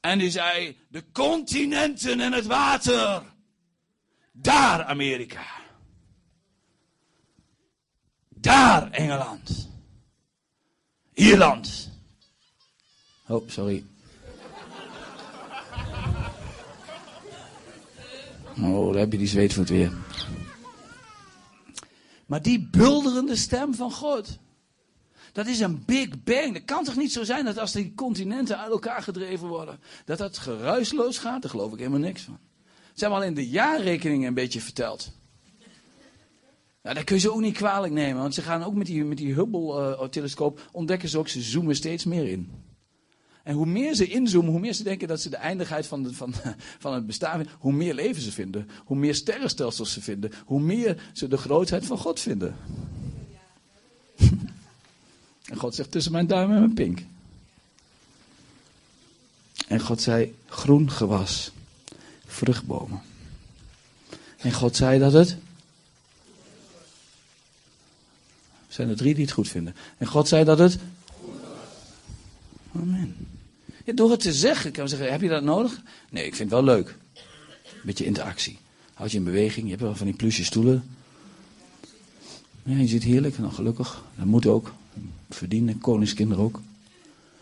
[0.00, 3.22] En die zei, de continenten en het water.
[4.32, 5.46] Daar Amerika.
[8.28, 9.68] Daar Engeland.
[11.14, 11.90] Ierland.
[13.26, 13.84] Oh, sorry.
[18.60, 19.92] Oh, daar heb je die zweetvoet weer.
[22.26, 24.38] Maar die bulderende stem van God.
[25.32, 26.52] Dat is een big bang.
[26.52, 30.18] Dat kan toch niet zo zijn dat als die continenten uit elkaar gedreven worden, dat
[30.18, 31.42] dat geruisloos gaat?
[31.42, 32.38] Daar geloof ik helemaal niks van.
[32.94, 35.12] Ze hebben al in de jaarrekeningen een beetje verteld.
[36.82, 39.04] Nou, dat kun je ze ook niet kwalijk nemen, want ze gaan ook met die,
[39.04, 42.50] met die Hubble-telescoop, uh, ontdekken ze ook, ze zoomen steeds meer in.
[43.42, 46.14] En hoe meer ze inzoomen, hoe meer ze denken dat ze de eindigheid van, de,
[46.14, 46.34] van,
[46.84, 51.10] van het bestaan hoe meer leven ze vinden, hoe meer sterrenstelsels ze vinden, hoe meer
[51.12, 52.56] ze de grootheid van God vinden.
[55.48, 57.02] En God zegt tussen mijn duim en mijn pink.
[59.68, 61.52] En God zei groen gewas,
[62.26, 63.00] vruchtbomen.
[64.36, 65.36] En God zei dat het.
[68.68, 69.74] zijn er drie die het goed vinden.
[69.98, 70.78] En God zei dat het.
[72.74, 73.28] Amen
[73.96, 75.82] door het te zeggen, kan zeggen, heb je dat nodig?
[76.10, 76.96] Nee, ik vind het wel leuk.
[77.64, 78.58] Een beetje interactie.
[78.94, 80.84] Houd je in beweging, je hebt wel van die plusje stoelen.
[82.62, 84.04] Ja, je zit heerlijk, nou gelukkig.
[84.16, 84.72] Dat moet ook.
[85.30, 86.60] Verdienen, koningskinderen ook.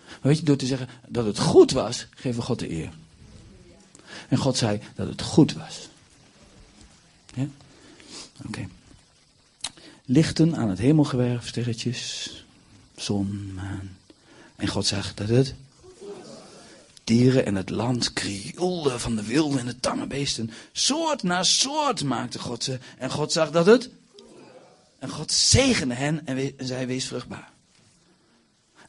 [0.07, 2.93] Maar weet je, door te zeggen dat het goed was, geven we God de eer.
[4.29, 5.89] En God zei dat het goed was.
[7.35, 7.47] Ja?
[8.47, 8.69] Oké.
[10.05, 12.31] Lichten aan het hemelgewerf, sterretjes,
[12.97, 13.97] zon, maan.
[14.57, 15.55] En God zegt dat het
[17.07, 20.51] dieren en het land krioelden van de wilde en de tamme beesten.
[20.73, 22.79] Soort na soort maakte God ze.
[22.99, 23.91] En God zag dat het.
[24.99, 27.51] En God zegende hen en, zij wees vruchtbaar.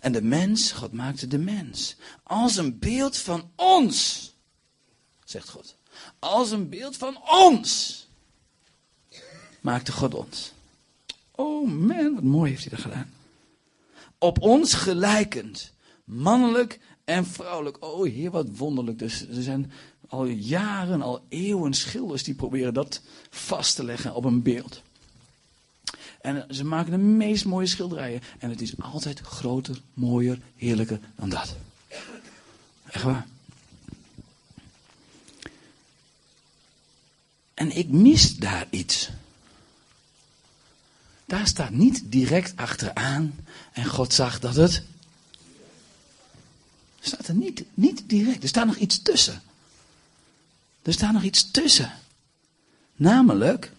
[0.07, 1.95] En de mens, God maakte de mens.
[2.23, 4.31] Als een beeld van ons,
[5.23, 5.75] zegt God.
[6.19, 8.07] Als een beeld van ons
[9.61, 10.51] maakte God ons.
[11.31, 13.13] Oh man, wat mooi heeft hij dat gedaan.
[14.17, 17.83] Op ons gelijkend, mannelijk en vrouwelijk.
[17.83, 18.99] Oh heer, wat wonderlijk.
[18.99, 19.71] Dus er zijn
[20.07, 24.81] al jaren, al eeuwen schilders die proberen dat vast te leggen op een beeld.
[26.27, 28.21] En ze maken de meest mooie schilderijen.
[28.39, 31.55] En het is altijd groter, mooier, heerlijker dan dat.
[32.85, 33.27] Echt waar.
[37.53, 39.09] En ik mis daar iets.
[41.25, 43.35] Daar staat niet direct achteraan.
[43.73, 44.83] En God zag dat het
[46.99, 48.43] staat er niet, niet direct.
[48.43, 49.41] Er staat nog iets tussen.
[50.81, 51.91] Er staat nog iets tussen.
[52.95, 53.75] Namelijk.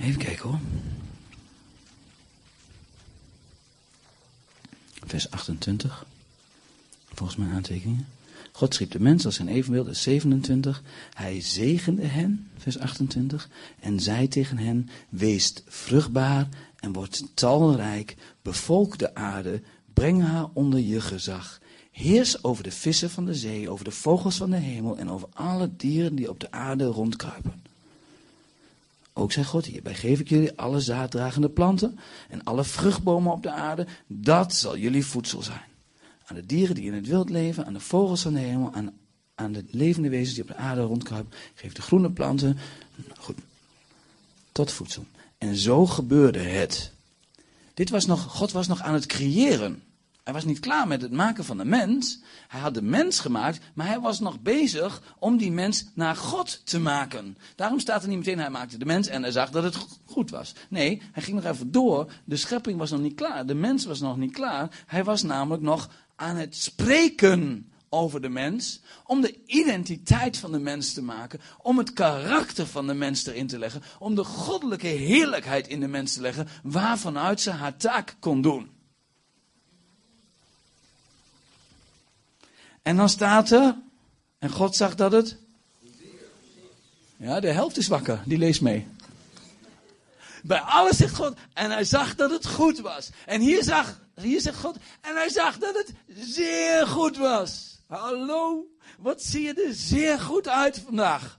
[0.00, 0.58] Even kijken hoor.
[5.06, 6.06] Vers 28.
[7.12, 8.06] Volgens mijn aantekeningen.
[8.52, 10.82] God schiep de mens als zijn evenbeeld, 27.
[11.14, 13.48] Hij zegende hen, vers 28.
[13.80, 19.62] En zei tegen hen: Wees vruchtbaar en word talrijk, bevolk de aarde,
[19.94, 21.60] Breng haar onder je gezag.
[21.90, 25.28] Heers over de vissen van de zee, over de vogels van de hemel en over
[25.32, 27.62] alle dieren die op de aarde rondkruipen.
[29.18, 33.50] Ook zei God, hierbij geef ik jullie alle zaaddragende planten en alle vruchtbomen op de
[33.50, 33.86] aarde.
[34.06, 35.62] Dat zal jullie voedsel zijn.
[36.24, 38.92] Aan de dieren die in het wild leven, aan de vogels van de hemel, aan,
[39.34, 41.38] aan de levende wezens die op de aarde rondkruipen.
[41.54, 42.58] Geef de groene planten,
[43.18, 43.36] goed,
[44.52, 45.06] tot voedsel.
[45.38, 46.92] En zo gebeurde het.
[47.74, 49.82] Dit was nog, God was nog aan het creëren
[50.28, 52.20] hij was niet klaar met het maken van de mens.
[52.48, 56.60] Hij had de mens gemaakt, maar hij was nog bezig om die mens naar God
[56.64, 57.36] te maken.
[57.56, 60.30] Daarom staat er niet meteen, hij maakte de mens en hij zag dat het goed
[60.30, 60.54] was.
[60.68, 62.12] Nee, hij ging nog even door.
[62.24, 63.46] De schepping was nog niet klaar.
[63.46, 64.84] De mens was nog niet klaar.
[64.86, 70.58] Hij was namelijk nog aan het spreken over de mens, om de identiteit van de
[70.58, 74.86] mens te maken, om het karakter van de mens erin te leggen, om de goddelijke
[74.86, 78.76] heerlijkheid in de mens te leggen, waarvanuit ze haar taak kon doen.
[82.82, 83.76] En dan staat er,
[84.38, 85.36] en God zag dat het.
[87.16, 88.86] Ja, de helft is wakker, die leest mee.
[90.42, 93.10] Bij alles zegt God, en hij zag dat het goed was.
[93.26, 97.80] En hier, zag, hier zegt God, en hij zag dat het zeer goed was.
[97.86, 98.66] Hallo,
[98.98, 101.38] wat zie je er zeer goed uit vandaag?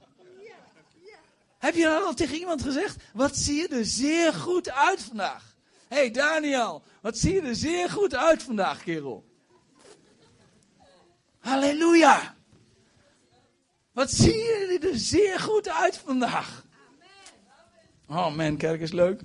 [1.57, 3.03] Heb je dat al tegen iemand gezegd?
[3.13, 5.55] Wat zie je er zeer goed uit vandaag?
[5.87, 9.28] Hé hey Daniel, wat zie je er zeer goed uit vandaag, kerel?
[11.39, 12.35] Halleluja!
[13.91, 16.65] Wat zie je er zeer goed uit vandaag?
[18.07, 19.21] Oh man, kerk is leuk.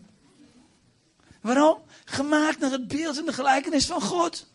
[1.40, 1.82] Waarom?
[2.04, 4.46] Gemaakt naar het beeld en de gelijkenis van God.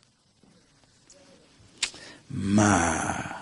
[2.28, 3.38] Maar.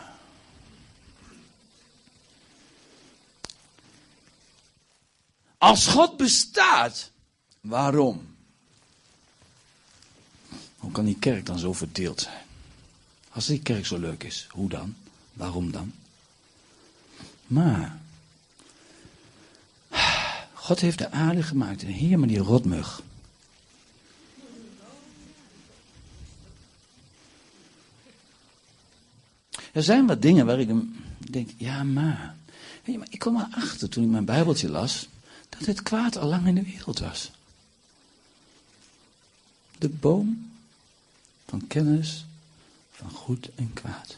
[5.58, 7.12] Als God bestaat,
[7.62, 8.36] waarom?
[10.78, 12.47] Hoe kan die kerk dan zo verdeeld zijn?
[13.38, 14.96] Als die kerk zo leuk is, hoe dan?
[15.34, 15.94] Waarom dan?
[17.48, 18.00] Maar.
[20.54, 23.04] God heeft de aarde gemaakt en hier maar die rotmug.
[29.72, 30.70] Er zijn wat dingen waar ik
[31.18, 32.36] denk, ja maar.
[32.84, 35.08] Hey, maar ik kom erachter toen ik mijn Bijbeltje las,
[35.50, 37.32] dat het kwaad al lang in de wereld was.
[39.78, 40.52] De boom
[41.46, 42.26] van kennis
[42.98, 44.18] van goed en kwaad.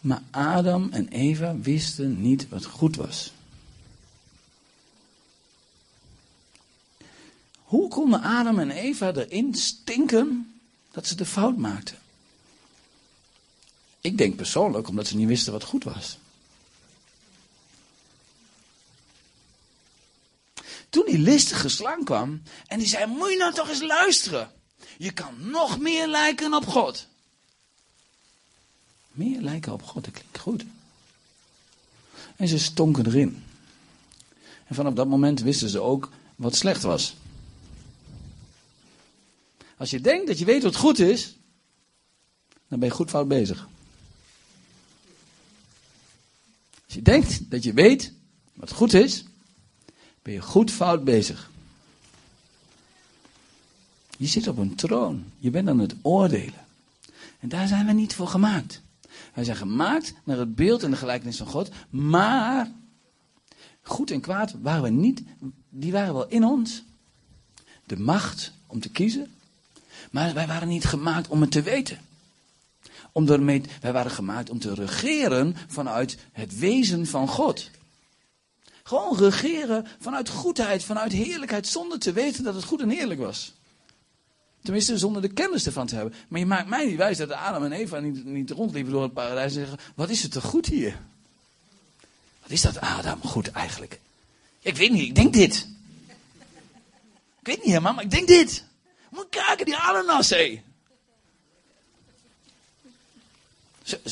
[0.00, 3.32] Maar Adam en Eva wisten niet wat goed was.
[7.62, 11.98] Hoe konden Adam en Eva erin stinken dat ze de fout maakten?
[14.00, 16.18] Ik denk persoonlijk omdat ze niet wisten wat goed was.
[20.88, 24.57] Toen die listige slang kwam en die zei: Moet je nou toch eens luisteren?
[24.98, 27.06] Je kan nog meer lijken op God.
[29.10, 30.64] Meer lijken op God, dat klinkt goed.
[32.36, 33.44] En ze stonken erin.
[34.66, 37.16] En vanaf dat moment wisten ze ook wat slecht was.
[39.76, 41.36] Als je denkt dat je weet wat goed is,
[42.68, 43.68] dan ben je goed fout bezig.
[46.84, 48.12] Als je denkt dat je weet
[48.54, 49.24] wat goed is,
[50.22, 51.50] ben je goed fout bezig.
[54.18, 55.24] Je zit op een troon.
[55.38, 56.66] Je bent aan het oordelen.
[57.40, 58.82] En daar zijn we niet voor gemaakt.
[59.34, 61.70] Wij zijn gemaakt naar het beeld en de gelijkenis van God.
[61.90, 62.70] Maar
[63.82, 65.22] goed en kwaad waren we niet.
[65.68, 66.82] Die waren wel in ons.
[67.84, 69.30] De macht om te kiezen.
[70.10, 71.98] Maar wij waren niet gemaakt om het te weten.
[73.12, 77.70] Om ermee, wij waren gemaakt om te regeren vanuit het wezen van God.
[78.82, 83.56] Gewoon regeren vanuit goedheid, vanuit heerlijkheid, zonder te weten dat het goed en heerlijk was.
[84.68, 86.14] Tenminste, zonder de kennis ervan te hebben.
[86.28, 89.12] Maar je maakt mij niet wijs dat Adam en Eva niet, niet rondliepen door het
[89.12, 90.98] paradijs en zeggen: Wat is het toch goed hier?
[92.42, 94.00] Wat is dat Adam goed eigenlijk?
[94.60, 95.68] ik weet niet, ik denk dit.
[97.40, 98.64] Ik weet niet helemaal, maar ik denk dit.
[99.10, 100.62] Moet kijken, die ananas, hé.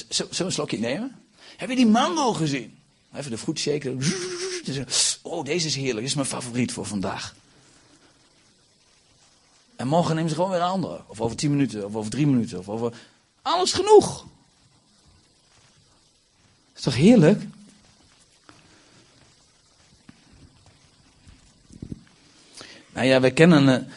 [0.09, 1.23] Zullen een slokje nemen?
[1.57, 2.79] Heb je die mango gezien?
[3.15, 3.93] Even de fruit shaker.
[5.23, 5.99] Oh, deze is heerlijk.
[5.99, 7.35] Dit is mijn favoriet voor vandaag.
[9.77, 11.03] En morgen nemen ze gewoon weer een andere.
[11.07, 12.97] Of over tien minuten, of over drie minuten, of over...
[13.43, 14.27] Alles genoeg.
[16.75, 17.43] Is toch heerlijk?
[22.93, 23.69] Nou ja, wij kennen...
[23.69, 23.93] Uh,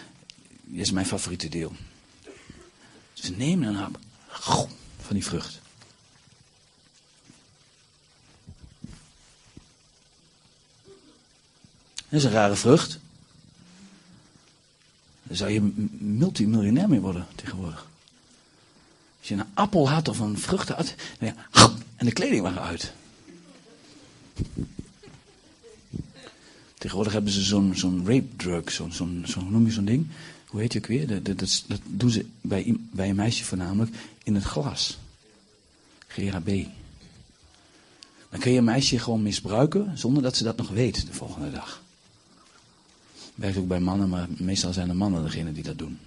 [0.63, 1.73] dit is mijn favoriete deel.
[3.13, 3.99] Ze nemen een hap
[5.01, 5.59] van die vrucht.
[12.09, 12.99] Dat is een rare vrucht.
[15.29, 15.61] Daar zou je
[15.99, 17.87] multimiljonair mee worden tegenwoordig.
[19.19, 20.95] Als je een appel had of een vrucht had,
[21.95, 22.93] en de kleding waren uit.
[26.77, 28.91] Tegenwoordig hebben ze zo'n rape drug, zo'n,
[29.25, 30.07] zo, noem je zo'n ding?
[30.47, 31.07] Hoe heet je ook weer?
[31.07, 34.97] Dat, dat, dat, doen ze bij, bij een meisje voornamelijk in het glas.
[36.07, 36.65] GHB.
[38.29, 41.51] Dan kun je een meisje gewoon misbruiken zonder dat ze dat nog weet de volgende
[41.51, 41.81] dag.
[43.39, 45.99] Werkt ook bij mannen, maar meestal zijn de mannen degene die dat doen.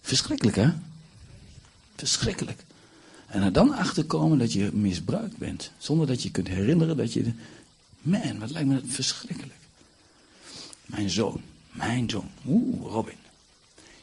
[0.00, 0.70] Verschrikkelijk, hè?
[1.96, 2.64] Verschrikkelijk.
[3.26, 5.70] En er dan achter komen dat je misbruikt bent.
[5.78, 7.32] Zonder dat je kunt herinneren dat je.
[8.00, 9.58] Man, wat lijkt me dat verschrikkelijk.
[10.86, 11.40] Mijn zoon,
[11.70, 13.16] mijn zoon, oeh, Robin.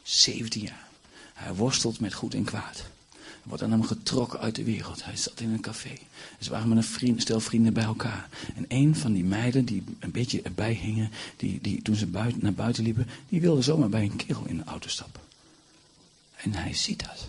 [0.02, 0.86] 17 jaar.
[1.34, 2.84] Hij worstelt met goed en kwaad.
[3.46, 5.04] Wordt aan hem getrokken uit de wereld.
[5.04, 5.98] Hij zat in een café.
[6.40, 8.28] Ze waren met een vriend, stel vrienden bij elkaar.
[8.54, 12.42] En een van die meiden die een beetje erbij hingen, die, die toen ze buiten,
[12.42, 15.20] naar buiten liepen, die wilde zomaar bij een kerel in de auto stappen.
[16.36, 17.28] En hij ziet dat.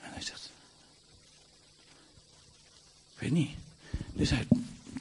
[0.00, 0.50] En hij zegt,
[3.14, 3.50] ik weet niet.
[4.12, 4.46] Dus hij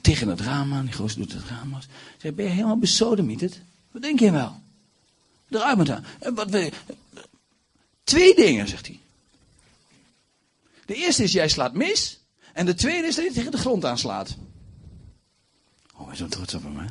[0.01, 1.83] tegen het raam aan, die gozer doet het raam aan.
[2.17, 3.59] Zegt, ben je helemaal besodemieterd?
[3.91, 4.61] Wat denk je wel?
[5.49, 6.17] Eruit met haar.
[6.33, 6.71] Wat wil je?
[8.03, 8.99] Twee dingen, zegt hij.
[10.85, 12.19] De eerste is, jij slaat mis.
[12.53, 14.35] En de tweede is dat je tegen de grond aanslaat.
[15.95, 16.85] Oh, hij is zo trots op hem, hè?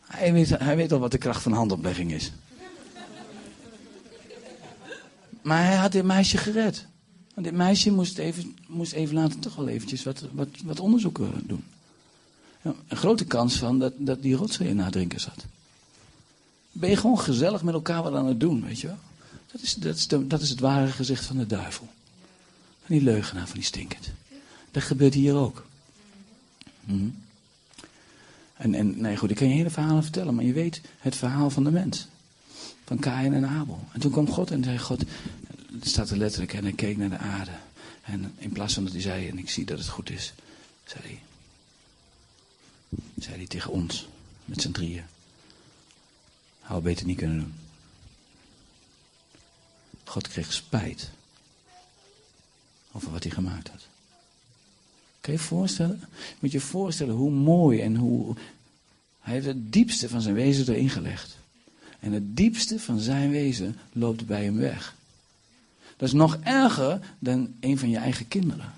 [0.00, 2.32] Hij weet, hij weet al wat de kracht van handoplegging is.
[5.42, 6.86] Maar hij had dit meisje gered.
[7.34, 11.32] Want dit meisje moest even, moest even later toch wel eventjes wat, wat, wat onderzoeken
[11.46, 11.64] doen.
[12.62, 15.44] Ja, een grote kans van dat, dat die rotzooi in haar drinken zat.
[16.72, 18.98] Ben je gewoon gezellig met elkaar wat aan het doen, weet je wel?
[19.52, 21.88] Dat is, dat dat is het ware gezicht van de duivel.
[22.84, 24.10] Van die leugenaar, van die stinkend.
[24.70, 25.66] Dat gebeurt hier ook.
[26.84, 27.08] Hm.
[28.56, 31.50] En, en nee, goed, ik kan je hele verhalen vertellen, maar je weet het verhaal
[31.50, 32.06] van de mens.
[32.84, 33.84] Van Kain en Abel.
[33.92, 35.04] En toen kwam God en zei: God,
[35.72, 37.50] het staat er letterlijk, en hij keek naar de aarde.
[38.02, 40.32] En in plaats van dat hij zei: En ik zie dat het goed is,
[40.84, 41.20] zei hij,
[43.18, 44.08] zei hij tegen ons,
[44.44, 45.04] met z'n drieën:
[46.60, 47.54] Had beter niet kunnen doen.
[50.08, 51.10] God kreeg spijt
[52.92, 53.86] over wat hij gemaakt had.
[55.20, 56.00] Kan je je voorstellen?
[56.38, 58.36] Moet je je voorstellen hoe mooi en hoe.
[59.20, 61.36] Hij heeft het diepste van zijn wezen erin gelegd.
[62.00, 64.94] En het diepste van zijn wezen loopt bij hem weg.
[65.96, 68.74] Dat is nog erger dan een van je eigen kinderen.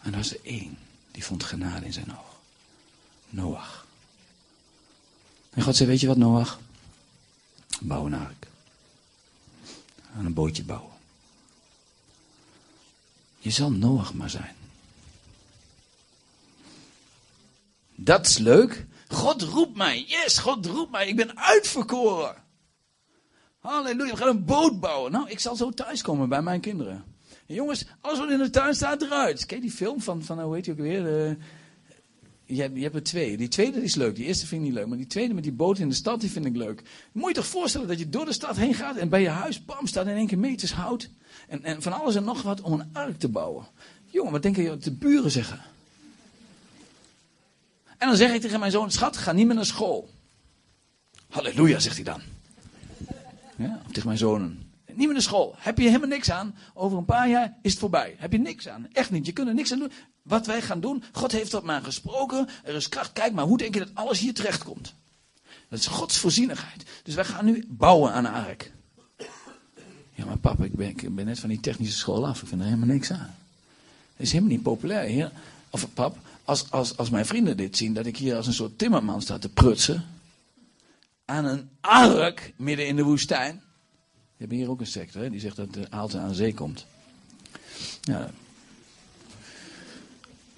[0.00, 0.78] En er was er één
[1.10, 2.38] die vond genade in zijn ogen.
[3.30, 3.86] Noach.
[5.50, 6.58] En God zei, weet je wat Noach?
[7.84, 8.46] Bouw een ark.
[10.16, 10.92] Aan een bootje bouwen.
[13.38, 14.54] Je zal Noach maar zijn.
[17.94, 18.86] Dat is leuk.
[19.08, 20.04] God roept mij.
[20.06, 21.08] Yes, God roept mij.
[21.08, 22.34] Ik ben uitverkoren.
[23.58, 25.12] Halleluja, we gaan een boot bouwen.
[25.12, 27.04] Nou, ik zal zo thuiskomen bij mijn kinderen.
[27.46, 29.46] En jongens, alles wat in de tuin staat eruit.
[29.46, 31.28] Kijk die film van, van hoe heet je ook weer?
[31.28, 31.36] Uh,
[32.46, 33.36] je, hebt, je hebt er twee.
[33.36, 34.16] Die tweede is leuk.
[34.16, 34.86] Die eerste vind ik niet leuk.
[34.86, 36.82] Maar die tweede met die boot in de stad, die vind ik leuk.
[37.12, 39.64] Moet je toch voorstellen dat je door de stad heen gaat en bij je huis,
[39.64, 41.10] bam, staat in één keer meters hout.
[41.48, 43.66] En, en van alles en nog wat om een ark te bouwen.
[44.06, 45.60] Jongen, wat denken je de buren zeggen?
[47.98, 50.10] En dan zeg ik tegen mijn zoon, schat, ga niet meer naar school.
[51.28, 52.20] Halleluja, zegt hij dan.
[53.56, 54.63] Ja, tegen mijn zonen.
[54.96, 55.54] Niet meer school.
[55.58, 56.54] Heb je helemaal niks aan.
[56.74, 58.14] Over een paar jaar is het voorbij.
[58.18, 58.88] Heb je niks aan.
[58.92, 59.26] Echt niet.
[59.26, 59.92] Je kunt er niks aan doen.
[60.22, 61.02] Wat wij gaan doen.
[61.12, 62.48] God heeft tot mij gesproken.
[62.64, 63.12] Er is kracht.
[63.12, 64.94] Kijk maar, hoe denk je dat alles hier terecht komt?
[65.68, 66.84] Dat is Gods voorzienigheid.
[67.02, 68.72] Dus wij gaan nu bouwen aan een ark.
[70.14, 72.42] Ja, maar papa, ik ben, ik ben net van die technische school af.
[72.42, 73.34] Ik vind er helemaal niks aan.
[74.16, 75.08] Dat is helemaal niet populair.
[75.08, 75.32] Hier.
[75.70, 78.78] Of pap, als, als, als mijn vrienden dit zien, dat ik hier als een soort
[78.78, 80.04] timmerman sta te prutsen.
[81.24, 83.62] Aan een ark midden in de woestijn.
[84.44, 85.30] Hebben hier ook een secte, hè?
[85.30, 86.86] die zegt dat de aalten aan zee komt.
[88.00, 88.30] Ja.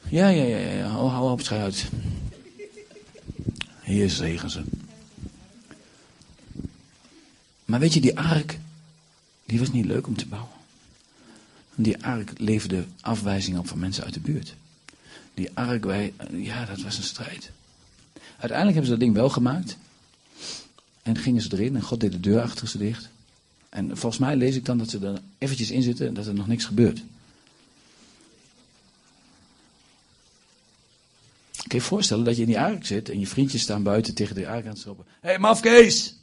[0.08, 0.86] Ja, ja, ja, ja.
[0.86, 1.88] Hou, hou op, schij uit.
[3.80, 4.62] Heer zegen ze.
[7.64, 8.58] Maar weet je, die ark,
[9.44, 10.52] die was niet leuk om te bouwen.
[11.74, 14.54] Die ark leverde afwijzingen op van mensen uit de buurt.
[15.34, 15.84] Die ark,
[16.32, 17.50] ja, dat was een strijd.
[18.36, 19.76] Uiteindelijk hebben ze dat ding wel gemaakt.
[21.02, 23.14] En gingen ze erin en God deed de deur achter ze dicht.
[23.68, 26.34] En volgens mij lees ik dan dat ze er eventjes in zitten en dat er
[26.34, 27.02] nog niks gebeurt.
[31.66, 34.14] Kun je je voorstellen dat je in die ark zit en je vriendjes staan buiten
[34.14, 35.04] tegen de ark aan het roepen.
[35.20, 36.16] Hé, hey, mafkees!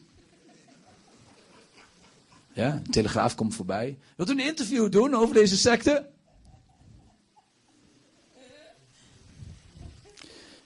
[2.54, 3.98] Ja, een telegraaf komt voorbij.
[4.16, 6.10] Wilt u een interview doen over deze secte?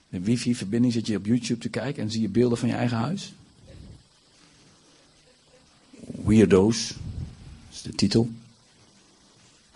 [0.08, 2.96] Met wifi-verbinding zit je op YouTube te kijken en zie je beelden van je eigen
[2.96, 3.32] huis.
[6.24, 6.94] Weirdo's,
[7.70, 8.30] is de titel.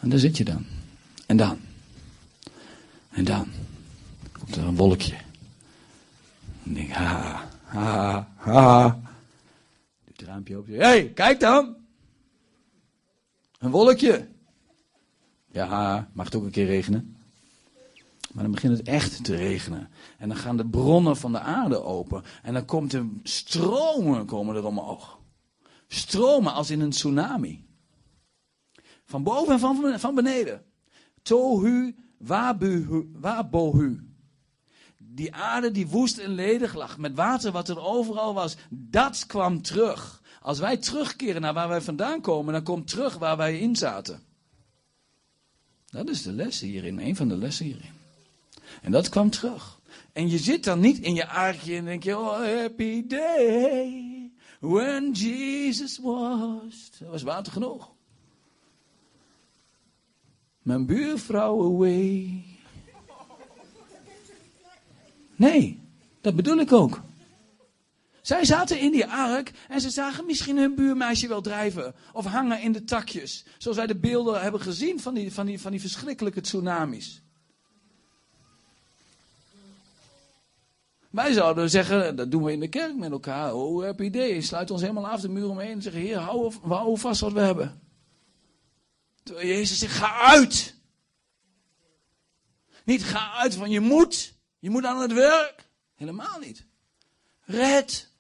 [0.01, 0.67] En daar zit je dan.
[1.27, 1.59] En dan.
[3.11, 3.49] En dan
[4.33, 5.17] komt er een wolkje.
[6.65, 9.01] En denk, ha, ha, ha.
[10.05, 10.73] Doet het raampje open.
[10.73, 11.77] Hé, hey, kijk dan.
[13.59, 14.29] Een wolkje.
[15.53, 17.17] Ja, mag het ook een keer regenen.
[18.33, 19.89] Maar dan begint het echt te regenen.
[20.19, 22.25] En dan gaan de bronnen van de aarde open.
[22.43, 25.21] En dan komt er stromen komen er omhoog.
[25.93, 27.65] Stromen als in een tsunami.
[29.05, 30.65] Van boven en van, van beneden.
[31.23, 34.01] Tohu wabuhu, wabohu.
[34.99, 39.63] Die aarde die woest en ledig lag, met water wat er overal was, dat kwam
[39.63, 40.23] terug.
[40.41, 44.23] Als wij terugkeren naar waar wij vandaan komen, dan komt terug waar wij in zaten.
[45.87, 47.93] Dat is de les hierin, een van de lessen hierin.
[48.83, 49.81] En dat kwam terug.
[50.13, 54.12] En je zit dan niet in je aardje en denk je, oh happy day,
[54.63, 56.91] when Jesus was.
[56.99, 57.91] Dat was water genoeg.
[60.63, 62.45] Mijn buurvrouw away.
[65.37, 65.81] Nee,
[66.21, 67.01] dat bedoel ik ook.
[68.21, 71.95] Zij zaten in die ark en ze zagen misschien hun buurmeisje wel drijven.
[72.13, 73.45] Of hangen in de takjes.
[73.59, 77.23] Zoals wij de beelden hebben gezien van die, van die, van die verschrikkelijke tsunamis.
[81.13, 83.55] Wij zouden zeggen, dat doen we in de kerk met elkaar.
[83.55, 84.41] Oh, happy day.
[84.41, 87.41] Sluit ons helemaal af de muur omheen en zeggen, heer, hou, hou vast wat we
[87.41, 87.83] hebben.
[89.23, 90.75] Terwijl Jezus zegt, ga uit.
[92.85, 94.35] Niet ga uit van je moet.
[94.59, 95.69] Je moet aan het werk.
[95.95, 96.65] Helemaal niet.
[97.45, 98.11] Red.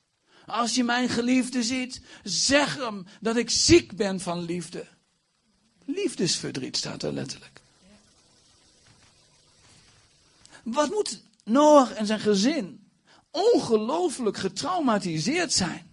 [0.46, 4.86] Als je mijn geliefde ziet, zeg hem dat ik ziek ben van liefde.
[5.84, 7.60] Liefdesverdriet staat er letterlijk.
[10.62, 12.81] Wat moet Noach en zijn gezin
[13.32, 15.90] ongelooflijk getraumatiseerd zijn?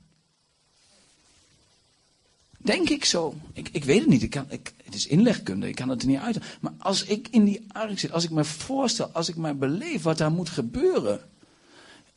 [2.62, 3.36] Denk ik zo.
[3.54, 4.24] Ik, ik weet het niet.
[4.24, 5.68] Ik kan, ik, het is inlegkunde.
[5.68, 6.40] Ik kan het er niet uit.
[6.62, 10.02] Maar als ik in die ark zit, als ik me voorstel, als ik me beleef
[10.02, 11.20] wat daar moet gebeuren.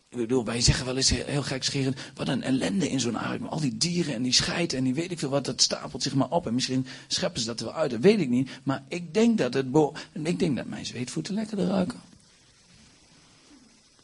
[0.08, 3.42] Ik bedoel, wij zeggen wel eens heel, heel gekscherend, wat een ellende in zo'n ark.
[3.44, 6.14] Al die dieren en die scheid en die weet ik veel wat, dat stapelt zich
[6.14, 6.46] maar op.
[6.46, 8.50] En misschien scheppen ze dat er wel uit, dat weet ik niet.
[8.62, 9.66] Maar ik denk dat het
[10.12, 12.00] ik denk dat mijn zweetvoeten lekkerder ruiken.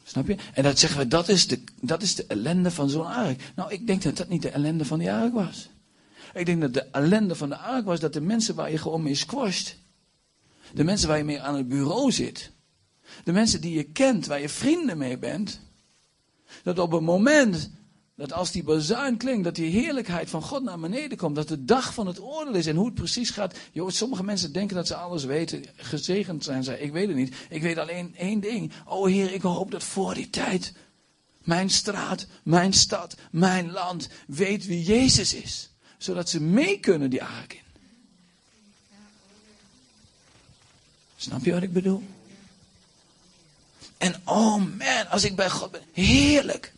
[0.08, 0.36] Snap je?
[0.52, 3.52] En dat zeggen we, dat is de, dat is de ellende van zo'n ark.
[3.54, 5.68] Nou, ik denk dat dat niet de ellende van die ark was.
[6.34, 9.02] Ik denk dat de ellende van de ark was dat de mensen waar je gewoon
[9.02, 9.76] mee squasht.
[10.74, 12.50] De mensen waar je mee aan het bureau zit.
[13.24, 15.60] De mensen die je kent, waar je vrienden mee bent.
[16.62, 17.70] Dat op het moment
[18.18, 21.36] dat als die bazuin klinkt, dat die heerlijkheid van God naar beneden komt.
[21.36, 23.54] Dat de dag van het oordeel is en hoe het precies gaat.
[23.72, 25.64] Joh, sommige mensen denken dat ze alles weten.
[25.76, 26.78] Gezegend zijn zij.
[26.78, 27.34] Ik weet het niet.
[27.48, 28.72] Ik weet alleen één ding.
[28.84, 30.72] Oh Heer, ik hoop dat voor die tijd
[31.44, 35.70] mijn straat, mijn stad, mijn land weet wie Jezus is.
[35.98, 37.62] Zodat ze mee kunnen die ark.
[41.16, 42.02] Snap je wat ik bedoel?
[43.96, 46.76] En oh man, als ik bij God ben, heerlijk.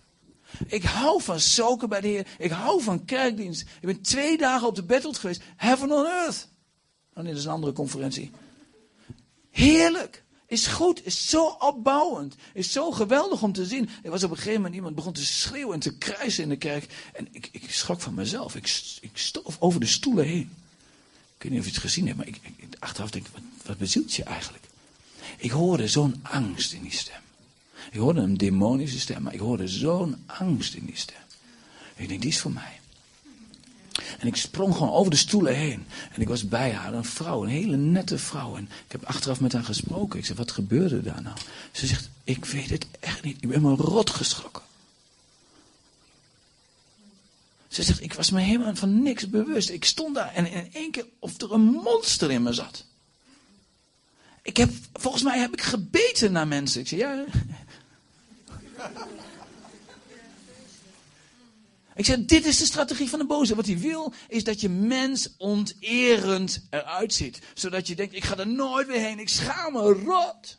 [0.67, 2.27] Ik hou van zoeken bij de Heer.
[2.39, 3.61] Ik hou van kerkdienst.
[3.61, 5.43] Ik ben twee dagen op de battle geweest.
[5.57, 6.49] Heaven on earth.
[7.15, 8.31] Dat is een andere conferentie.
[9.51, 10.25] Heerlijk.
[10.47, 11.07] Is goed.
[11.07, 12.35] Is zo opbouwend.
[12.55, 13.89] Is zo geweldig om te zien.
[14.03, 16.57] Er was op een gegeven moment iemand begon te schreeuwen en te krijsen in de
[16.57, 17.11] kerk.
[17.13, 18.55] En ik, ik schrok van mezelf.
[18.55, 20.51] Ik, ik stoof over de stoelen heen.
[21.37, 22.41] Ik weet niet of je het gezien hebt, maar ik,
[22.79, 24.65] achteraf denk wat, wat bezielt je eigenlijk?
[25.37, 27.21] Ik hoorde zo'n angst in die stem.
[27.91, 31.17] Ik hoorde een demonische stem, maar ik hoorde zo'n angst in die stem.
[31.97, 32.81] Ik denk, die is voor mij.
[34.19, 35.87] En ik sprong gewoon over de stoelen heen.
[36.13, 38.57] En ik was bij haar, een vrouw, een hele nette vrouw.
[38.57, 40.19] En ik heb achteraf met haar gesproken.
[40.19, 41.37] Ik zei, wat gebeurde daar nou?
[41.73, 43.37] Ze zegt, ik weet het echt niet.
[43.43, 44.63] Ik ben me rot geschrokken.
[47.69, 49.71] Ze zegt, ik was me helemaal van niks bewust.
[49.71, 52.85] Ik stond daar en in één keer of er een monster in me zat.
[54.43, 56.81] Ik heb, volgens mij heb ik gebeten naar mensen.
[56.81, 57.25] Ik zei, ja.
[61.95, 63.55] Ik zeg, dit is de strategie van de boze.
[63.55, 67.41] Wat hij wil, is dat je mens onterend eruit ziet.
[67.55, 70.59] Zodat je denkt, ik ga er nooit weer heen, ik schaam me rot.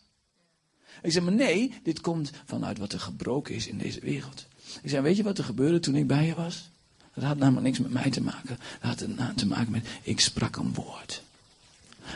[1.02, 4.46] Ik zeg, maar nee, dit komt vanuit wat er gebroken is in deze wereld.
[4.82, 6.70] Ik zeg, weet je wat er gebeurde toen ik bij je was?
[7.14, 8.60] Dat had namelijk niks met mij te maken.
[8.82, 11.24] Dat had te maken met, ik sprak een woord.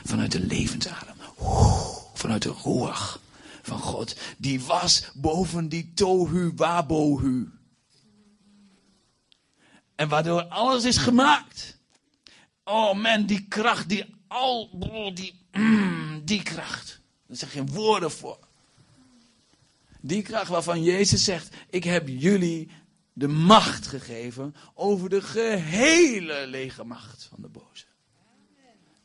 [0.03, 1.15] Vanuit de levensadem.
[2.13, 3.19] Vanuit de roer
[3.65, 4.15] van God.
[4.37, 7.51] Die was boven die tohu wabohu.
[9.95, 11.77] En waardoor alles is gemaakt.
[12.63, 14.69] Oh man, die kracht, die al,
[15.13, 16.99] die, mm, die kracht.
[17.27, 18.39] Daar zeg geen woorden voor.
[20.01, 22.69] Die kracht waarvan Jezus zegt, ik heb jullie
[23.13, 27.85] de macht gegeven over de gehele legermacht van de boze.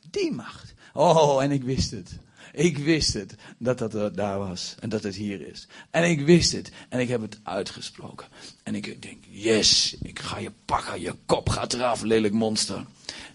[0.09, 0.73] Die macht.
[0.93, 2.19] Oh, en ik wist het.
[2.51, 5.67] Ik wist het, dat dat daar was en dat het hier is.
[5.89, 8.27] En ik wist het en ik heb het uitgesproken.
[8.63, 12.85] En ik denk, yes, ik ga je pakken, je kop gaat eraf, lelijk monster.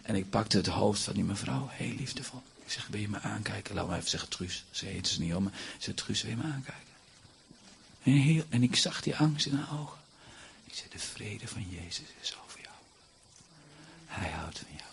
[0.03, 2.43] En ik pakte het hoofd van die mevrouw, heel liefdevol.
[2.64, 3.75] Ik zeg, wil je me aankijken?
[3.75, 4.64] Laat me even zeggen, Truus.
[4.71, 6.83] Ze heet ze niet om, maar ze Truus, wil je me aankijken?
[8.03, 9.99] En, heel, en ik zag die angst in haar ogen.
[10.64, 12.75] Ik zei, de vrede van Jezus is over jou.
[14.07, 14.86] Hij houdt van jou.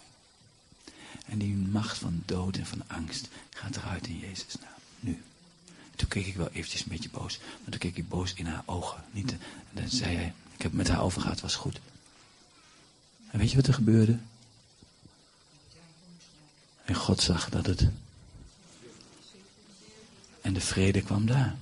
[1.34, 4.80] En die macht van dood en van angst gaat eruit in Jezus' naam.
[5.00, 5.24] Nu.
[5.96, 7.38] Toen keek ik wel eventjes een beetje boos.
[7.38, 9.04] Maar toen keek ik boos in haar ogen.
[9.12, 9.40] Niet, en
[9.72, 11.80] dan zei hij, ik heb met haar over gehad, was goed.
[13.32, 14.18] En weet je wat er gebeurde?
[16.86, 17.88] En God zag dat het.
[20.42, 21.56] En de vrede kwam daar.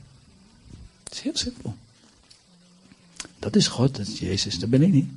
[1.04, 1.78] Het is heel simpel.
[3.40, 5.10] Dat is God, dat is Jezus, dat ben ik niet.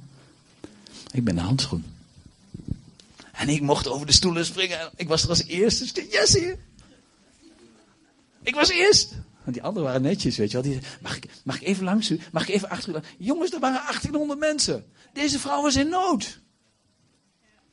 [1.10, 1.93] Ik ben de handschoen.
[3.44, 4.90] En ik mocht over de stoelen springen.
[4.96, 6.06] Ik was er als eerste.
[6.10, 6.58] Yes, hier.
[8.42, 9.10] Ik was eerst.
[9.42, 10.70] Want die anderen waren netjes, weet je wel.
[10.70, 12.20] Die, mag, ik, mag ik even langs u?
[12.32, 13.00] Mag ik even achter u?
[13.18, 14.84] Jongens, er waren 1800 mensen.
[15.12, 16.40] Deze vrouw was in nood.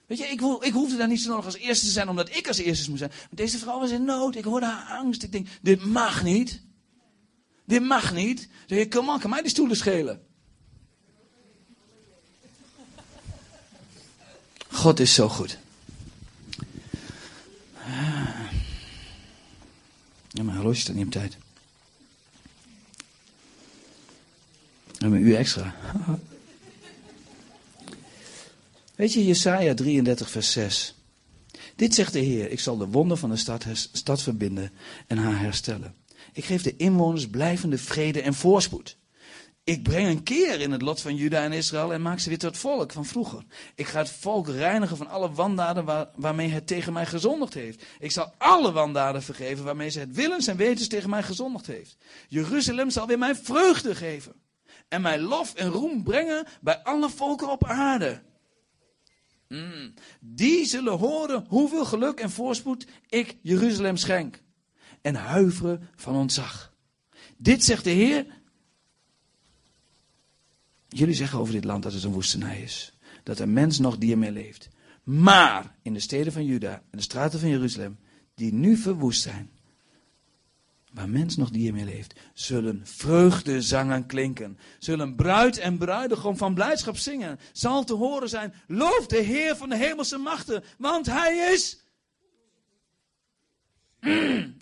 [0.08, 2.48] Weet je, ik, ik hoefde daar niet zo nodig als eerste te zijn, omdat ik
[2.48, 3.12] als eerste moest zijn.
[3.12, 4.36] Maar deze vrouw was in nood.
[4.36, 5.24] Ik hoorde haar angst.
[5.24, 6.62] Ik denk, dit mag niet.
[7.66, 8.50] Dit mag niet.
[8.68, 10.22] Dus kom on, kan mij die stoelen schelen.
[14.72, 15.58] God is zo goed.
[20.28, 21.38] Ja, mijn horloge staat niet op tijd.
[24.98, 25.76] Hebben een uur extra.
[28.96, 30.96] Weet je, Jesaja 33, vers 6.
[31.76, 34.72] Dit zegt de Heer, ik zal de wonden van de stad, stad verbinden
[35.08, 35.96] en haar herstellen.
[36.34, 38.98] Ik geef de inwoners blijvende vrede en voorspoed.
[39.64, 42.38] Ik breng een keer in het lot van Juda en Israël en maak ze weer
[42.38, 43.44] tot volk van vroeger.
[43.76, 47.86] Ik ga het volk reinigen van alle wandaden waar, waarmee het tegen mij gezondigd heeft.
[48.00, 51.98] Ik zal alle wandaden vergeven waarmee ze het willens en wetens tegen mij gezondigd heeft.
[52.28, 54.34] Jeruzalem zal weer mijn vreugde geven.
[54.88, 58.22] En mijn lof en roem brengen bij alle volken op aarde.
[59.48, 59.94] Mm.
[60.20, 64.42] Die zullen horen hoeveel geluk en voorspoed ik Jeruzalem schenk.
[65.02, 66.74] En huiveren van ontzag.
[67.38, 68.41] Dit zegt de Heer.
[70.94, 72.94] Jullie zeggen over dit land dat het een woestenij is.
[73.24, 74.70] Dat er mens nog die ermee leeft.
[75.04, 78.00] Maar in de steden van Juda en de straten van Jeruzalem,
[78.36, 79.50] die nu verwoest zijn,
[80.94, 84.58] waar mens nog die ermee leeft, zullen vreugdezangen klinken.
[84.80, 87.40] Zullen bruid en bruidegom van blijdschap zingen.
[87.52, 91.86] Zal te horen zijn, loof de Heer van de hemelse machten, want Hij is...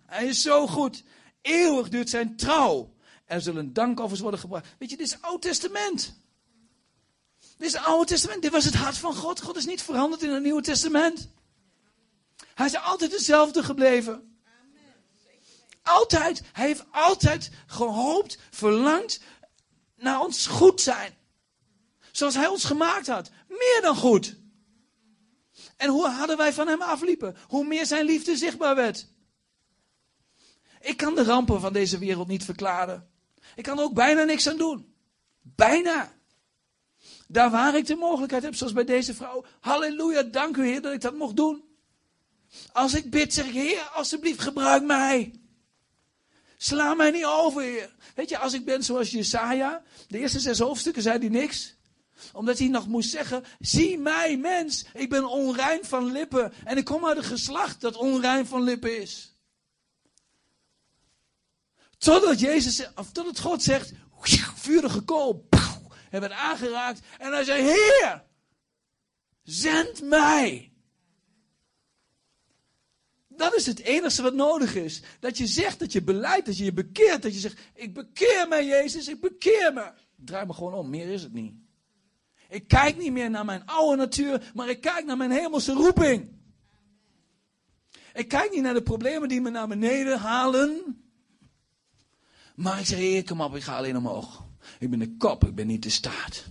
[0.05, 1.03] hij is zo goed.
[1.41, 2.93] Eeuwig duurt zijn trouw.
[3.30, 4.67] Er zullen dankoffers worden gebracht.
[4.80, 6.19] Weet je, dit is Oud Testament.
[7.57, 8.41] Dit is het Oude Testament.
[8.41, 9.41] Dit was het hart van God.
[9.41, 11.30] God is niet veranderd in het Nieuwe Testament.
[12.55, 14.39] Hij is altijd hetzelfde gebleven.
[15.84, 16.41] Altijd.
[16.51, 19.21] Hij heeft altijd gehoopt, verlangd
[19.95, 21.13] naar ons goed zijn.
[22.11, 23.32] Zoals hij ons gemaakt had.
[23.47, 24.36] Meer dan goed.
[25.77, 27.36] En hoe hadden wij van hem afliepen?
[27.47, 29.07] Hoe meer zijn liefde zichtbaar werd.
[30.82, 33.09] Ik kan de rampen van deze wereld niet verklaren.
[33.55, 34.93] Ik kan er ook bijna niks aan doen.
[35.41, 36.11] Bijna.
[37.27, 39.45] Daar waar ik de mogelijkheid heb, zoals bij deze vrouw.
[39.59, 41.63] Halleluja, dank u Heer dat ik dat mocht doen.
[42.71, 45.33] Als ik bid, zeg ik, Heer, alsjeblieft gebruik mij.
[46.57, 47.95] Sla mij niet over, Heer.
[48.15, 51.77] Weet je, als ik ben zoals Jesaja, de eerste zes hoofdstukken zei hij niks.
[52.33, 56.53] Omdat hij nog moest zeggen, zie mij mens, ik ben onrein van lippen.
[56.65, 59.28] En ik kom uit een geslacht dat onrein van lippen is.
[61.99, 63.91] Totdat, Jezus, of totdat God zegt,
[64.55, 65.47] vurige kool,
[66.09, 66.99] hij werd aangeraakt.
[67.17, 68.23] En hij zei, Heer,
[69.43, 70.73] zend mij.
[73.27, 75.01] Dat is het enige wat nodig is.
[75.19, 77.21] Dat je zegt, dat je beleidt, dat je je bekeert.
[77.21, 79.91] Dat je zegt, ik bekeer me Jezus, ik bekeer me.
[80.15, 81.53] Draai me gewoon om, meer is het niet.
[82.49, 86.37] Ik kijk niet meer naar mijn oude natuur, maar ik kijk naar mijn hemelse roeping.
[88.13, 91.03] Ik kijk niet naar de problemen die me naar beneden halen.
[92.60, 94.43] Maar ik zeg, Heer, kom op, ik ga alleen omhoog.
[94.80, 96.43] Ik ben de kop, ik ben niet de staat.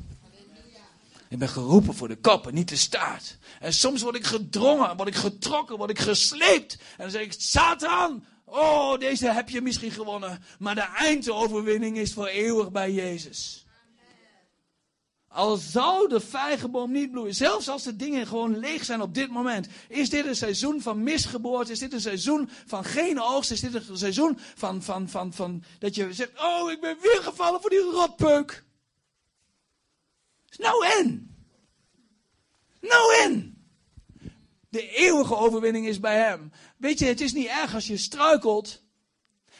[1.29, 3.37] Ik ben geroepen voor de kop en niet de staat.
[3.61, 6.73] En soms word ik gedrongen, word ik getrokken, word ik gesleept.
[6.73, 10.43] En dan zeg ik, Satan, oh, deze heb je misschien gewonnen.
[10.59, 13.65] Maar de eindoverwinning is voor eeuwig bij Jezus.
[15.39, 19.31] Al zou de vijgenboom niet bloeien, zelfs als de dingen gewoon leeg zijn op dit
[19.31, 23.61] moment, is dit een seizoen van misgeboorte, is dit een seizoen van geen oogst, is
[23.61, 27.61] dit een seizoen van, van, van, van dat je zegt, oh ik ben weer gevallen
[27.61, 28.65] voor die rotpeuk.
[30.57, 31.37] Nou en?
[32.81, 33.65] Nou en?
[34.69, 36.53] De eeuwige overwinning is bij hem.
[36.77, 38.83] Weet je, het is niet erg als je struikelt.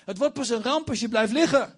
[0.05, 1.78] Het wordt pas een ramp als je blijft liggen.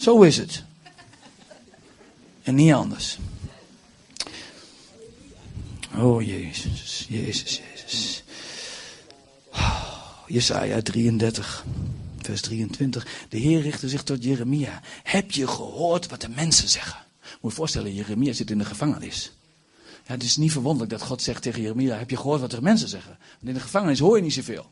[0.00, 0.64] Zo is het.
[2.42, 3.18] En niet anders.
[5.96, 8.22] Oh, Jezus, Jezus, Jezus.
[10.26, 11.64] Jesaja 33,
[12.18, 13.06] vers 23.
[13.28, 14.80] De Heer richtte zich tot Jeremia.
[15.02, 16.98] Heb je gehoord wat de mensen zeggen?
[17.40, 19.32] Moet je voorstellen, Jeremia zit in de gevangenis.
[20.06, 22.62] Ja, het is niet verwonderlijk dat God zegt tegen Jeremia, heb je gehoord wat de
[22.62, 23.18] mensen zeggen?
[23.20, 24.70] Want in de gevangenis hoor je niet zoveel.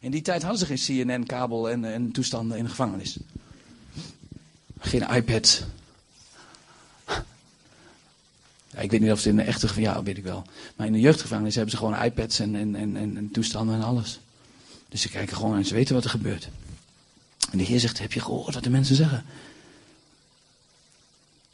[0.00, 3.18] In die tijd hadden ze geen CNN, kabel en, en toestanden in de gevangenis.
[4.82, 5.64] Geen iPad.
[8.70, 10.44] Ja, ik weet niet of ze in de echte ja, weet ik wel.
[10.76, 14.20] Maar in de jeugdgevangenis hebben ze gewoon iPads en, en, en, en toestanden en alles.
[14.88, 16.48] Dus ze kijken gewoon en ze weten wat er gebeurt.
[17.50, 19.24] En de Heer zegt, heb je gehoord wat de mensen zeggen?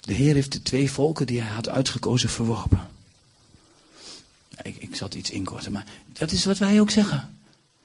[0.01, 2.89] De Heer heeft de twee volken die hij had uitgekozen verworpen.
[4.63, 7.38] Ik, ik zal het iets inkorten, maar dat is wat wij ook zeggen.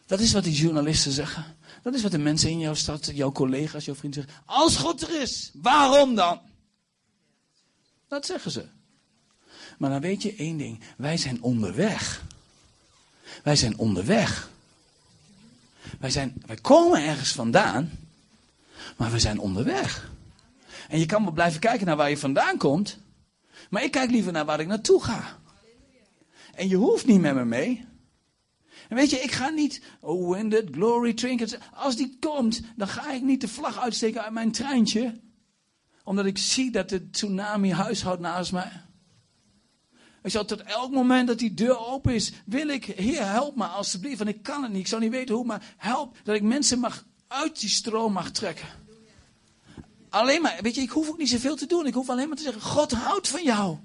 [0.05, 1.45] Dat is wat die journalisten zeggen.
[1.81, 4.43] Dat is wat de mensen in jouw stad, jouw collega's, jouw vrienden zeggen.
[4.45, 6.39] Als God er is, waarom dan?
[8.07, 8.65] Dat zeggen ze.
[9.77, 10.79] Maar dan weet je één ding.
[10.97, 12.23] Wij zijn onderweg.
[13.43, 14.51] Wij zijn onderweg.
[15.99, 17.91] Wij, zijn, wij komen ergens vandaan,
[18.97, 20.11] maar we zijn onderweg.
[20.89, 22.97] En je kan wel blijven kijken naar waar je vandaan komt,
[23.69, 25.39] maar ik kijk liever naar waar ik naartoe ga.
[26.53, 27.85] En je hoeft niet met me mee.
[28.89, 31.55] En weet je, ik ga niet, oh winded, glory, trinkets.
[31.73, 35.21] Als die komt, dan ga ik niet de vlag uitsteken uit mijn treintje.
[36.03, 38.71] Omdat ik zie dat de tsunami huishoudt naast mij.
[40.23, 43.65] Ik zal tot elk moment dat die deur open is, wil ik, Heer, help me
[43.65, 44.17] alstublieft.
[44.17, 46.79] Want ik kan het niet, ik zou niet weten hoe, maar help dat ik mensen
[46.79, 48.67] mag uit die stroom mag trekken.
[50.09, 51.85] Alleen maar, weet je, ik hoef ook niet zoveel te doen.
[51.85, 53.77] Ik hoef alleen maar te zeggen, God houdt van jou.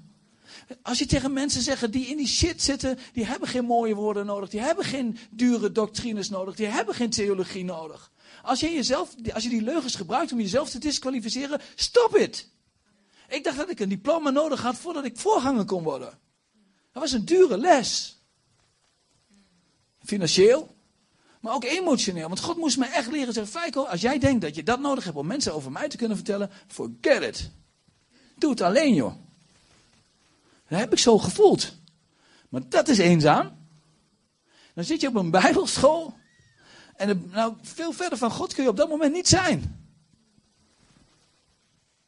[0.81, 4.25] Als je tegen mensen zegt die in die shit zitten, die hebben geen mooie woorden
[4.25, 4.49] nodig.
[4.49, 6.55] Die hebben geen dure doctrines nodig.
[6.55, 8.11] Die hebben geen theologie nodig.
[8.43, 12.49] Als je, jezelf, als je die leugens gebruikt om jezelf te disqualificeren, stop het.
[13.27, 16.19] Ik dacht dat ik een diploma nodig had voordat ik voorganger kon worden.
[16.91, 18.17] Dat was een dure les.
[20.03, 20.75] Financieel,
[21.41, 22.27] maar ook emotioneel.
[22.27, 25.03] Want God moest me echt leren zeggen, Feiko, als jij denkt dat je dat nodig
[25.03, 27.51] hebt om mensen over mij te kunnen vertellen, forget it.
[28.37, 29.13] Doe het alleen, joh.
[30.69, 31.73] Dat heb ik zo gevoeld.
[32.49, 33.57] Maar dat is eenzaam.
[34.73, 36.17] Dan zit je op een bijbelschool.
[36.95, 39.87] En nou, veel verder van God kun je op dat moment niet zijn.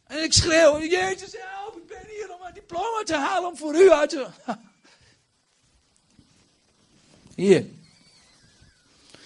[0.03, 3.75] En ik schreeuw, Jezus help, ik ben hier om een diploma te halen om voor
[3.75, 4.27] u uit te...
[7.35, 7.65] Hier.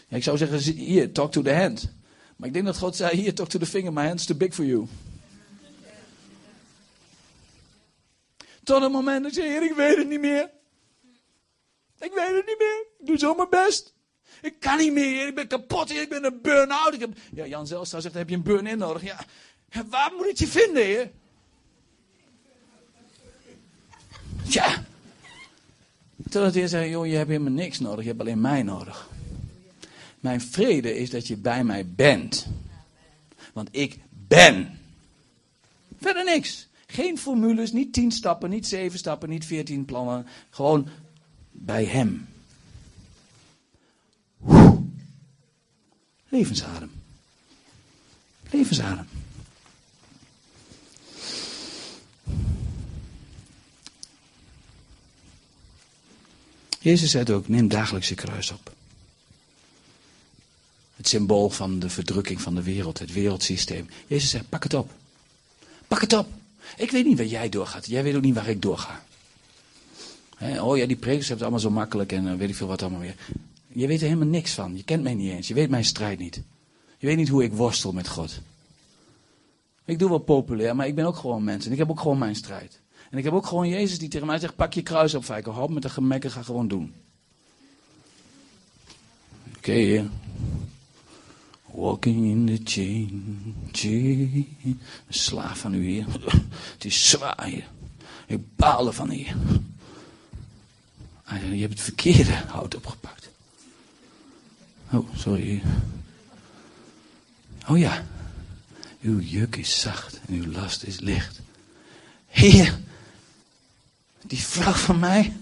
[0.08, 1.90] Ja, ik zou zeggen, hier, talk to the hand.
[2.36, 4.54] Maar ik denk dat God zei, hier, talk to the finger, my hand's too big
[4.54, 4.88] for you.
[8.66, 10.50] Tot het moment dat ik zei, Heer, ik weet het niet meer.
[12.00, 12.86] Ik weet het niet meer.
[13.00, 13.94] Ik doe zo mijn best.
[14.42, 17.00] Ik kan niet meer, ik ben kapot, ik ben een burn-out.
[17.00, 17.18] Heb...
[17.34, 19.04] Ja, Jan Zelstra zegt, heb je een burn-in nodig?
[19.04, 19.26] Ja,
[19.90, 21.12] waar moet ik je vinden, heer?
[24.50, 24.84] Tja.
[26.30, 29.10] Totdat heer zei, joh, je hebt helemaal niks nodig, je hebt alleen mij nodig.
[30.20, 32.48] Mijn vrede is dat je bij mij bent.
[33.54, 34.80] Want ik ben.
[36.00, 36.68] Verder niks.
[36.96, 40.26] Geen formules, niet tien stappen, niet zeven stappen, niet veertien plannen.
[40.50, 40.88] Gewoon
[41.52, 42.28] bij Hem.
[46.30, 46.92] Levensadem.
[48.50, 49.08] Levensadem.
[56.80, 58.74] Jezus zei ook, neem dagelijks je kruis op.
[60.96, 63.90] Het symbool van de verdrukking van de wereld, het wereldsysteem.
[64.08, 64.92] Jezus zei, pak het op.
[65.88, 66.44] Pak het op.
[66.78, 67.86] Ik weet niet waar jij doorgaat.
[67.86, 69.04] Jij weet ook niet waar ik doorga.
[70.60, 72.82] oh ja, die prekers hebben het allemaal zo makkelijk en uh, weet ik veel wat
[72.82, 73.16] allemaal weer.
[73.68, 74.78] Je weet er helemaal niks van.
[74.78, 75.48] Je kent mij niet eens.
[75.48, 76.42] Je weet mijn strijd niet.
[76.98, 78.40] Je weet niet hoe ik worstel met God.
[79.86, 81.66] Ik doe wel populair, maar ik ben ook gewoon mens.
[81.66, 82.80] En ik heb ook gewoon mijn strijd.
[83.12, 85.52] En ik heb ook gewoon Jezus die tegen mij zegt, pak je kruis op, Fijker.
[85.52, 86.94] Hop met de gemekken, ga gewoon doen.
[89.58, 90.10] Oké,
[91.76, 94.80] Walking in the chain, chain.
[95.10, 96.06] Slaaf van u, Heer.
[96.74, 97.68] Het is zwaar, Heer.
[98.28, 99.36] Ik baal ervan, Heer.
[101.52, 103.30] Je hebt het verkeerde hout opgepakt.
[104.92, 105.64] Oh, sorry.
[107.68, 108.06] Oh ja.
[109.02, 111.42] Uw juk is zacht en uw last is licht.
[112.28, 112.80] Heer,
[114.28, 115.34] die vrouw van mij,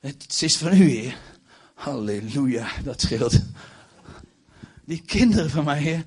[0.00, 1.16] het is van u, Heer.
[1.74, 3.40] Halleluja, dat scheelt.
[4.84, 6.04] Die kinderen van mij, Heer,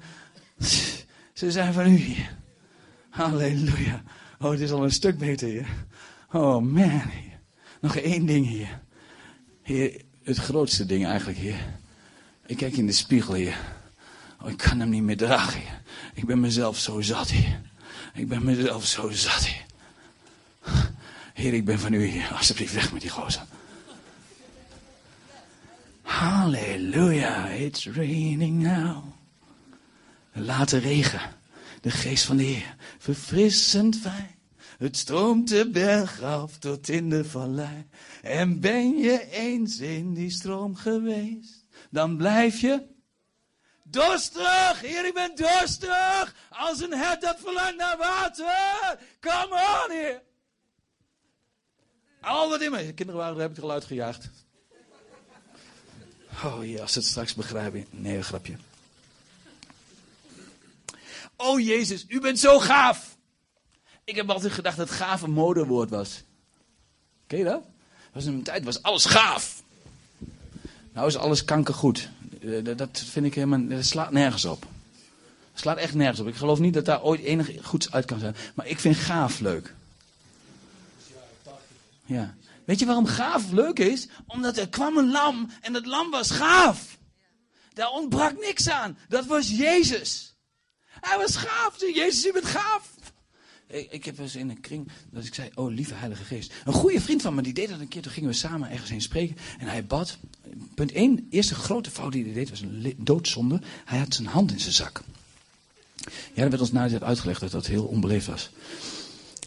[1.34, 2.36] ze zijn van u, Heer.
[3.10, 4.04] Halleluja.
[4.40, 5.68] Oh, het is al een stuk beter, Heer.
[6.32, 7.02] Oh, man.
[7.82, 8.82] Nog één ding, Heer.
[9.62, 11.78] Heer, het grootste ding eigenlijk, Heer.
[12.46, 13.58] Ik kijk in de spiegel, Heer.
[14.42, 15.62] Oh, ik kan hem niet meer dragen.
[16.14, 17.62] Ik ben mezelf zo zat, Heer.
[18.14, 19.66] Ik ben mezelf zo zat, Heer.
[21.34, 22.34] Heer, ik ben van u, Heer.
[22.34, 23.46] Alsjeblieft, weg met die gozer.
[26.06, 29.04] Halleluja, it's raining now.
[30.34, 31.36] Laat de regen,
[31.82, 34.36] de geest van de Heer, verfrissend fijn.
[34.78, 37.88] Het stroomt de berg af tot in de vallei.
[38.22, 42.88] En ben je eens in die stroom geweest, dan blijf je
[43.84, 44.82] dorstig.
[44.82, 46.36] Heer, ik ben dorstig.
[46.50, 49.00] Als een hert dat verlangt naar water.
[49.20, 50.22] Come on, Heer.
[52.22, 52.94] Al wat in me.
[52.94, 54.45] Kinderen waren heb ik het al uitgejaagd.
[56.44, 57.86] Oh ja, als het straks begrijpen.
[57.90, 58.56] Nee, een grapje.
[61.36, 63.18] Oh Jezus, u bent zo gaaf.
[64.04, 66.24] Ik heb altijd gedacht dat gaaf een modewoord was.
[67.28, 67.62] Ken je dat?
[68.14, 69.64] was een tijd was alles gaaf.
[70.94, 72.10] Nou is alles kankergoed.
[72.42, 74.66] Eh, Dat vind ik helemaal, dat slaat nergens op.
[75.52, 76.28] Het slaat echt nergens op.
[76.28, 78.36] Ik geloof niet dat daar ooit enig goeds uit kan zijn.
[78.54, 79.74] Maar ik vind gaaf leuk.
[82.06, 82.36] Ja.
[82.66, 84.08] Weet je waarom gaaf leuk is?
[84.28, 86.98] Omdat er kwam een lam en dat lam was gaaf.
[87.74, 88.98] Daar ontbrak niks aan.
[89.10, 90.36] Dat was Jezus.
[90.86, 91.80] Hij was gaaf.
[91.80, 92.94] Jezus, u bent gaaf.
[93.68, 96.54] Ik, ik heb eens in een kring dat ik zei, oh lieve heilige geest.
[96.66, 98.02] Een goede vriend van me, die deed dat een keer.
[98.02, 99.38] Toen gingen we samen ergens heen spreken.
[99.60, 100.18] En hij bad.
[100.76, 103.62] Punt 1, de eerste grote fout die hij deed was een doodzonde.
[103.86, 105.04] Hij had zijn hand in zijn zak.
[106.06, 108.50] Ja, dat werd ons na uitgelegd dat dat heel onbeleefd was.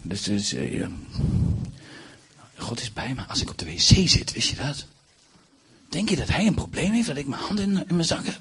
[0.03, 0.87] Dus, dus eh.
[2.59, 4.87] God is bij me als ik op de wc zit, wist je dat?
[5.89, 8.41] Denk je dat hij een probleem heeft dat ik mijn hand in, mijn zak heb?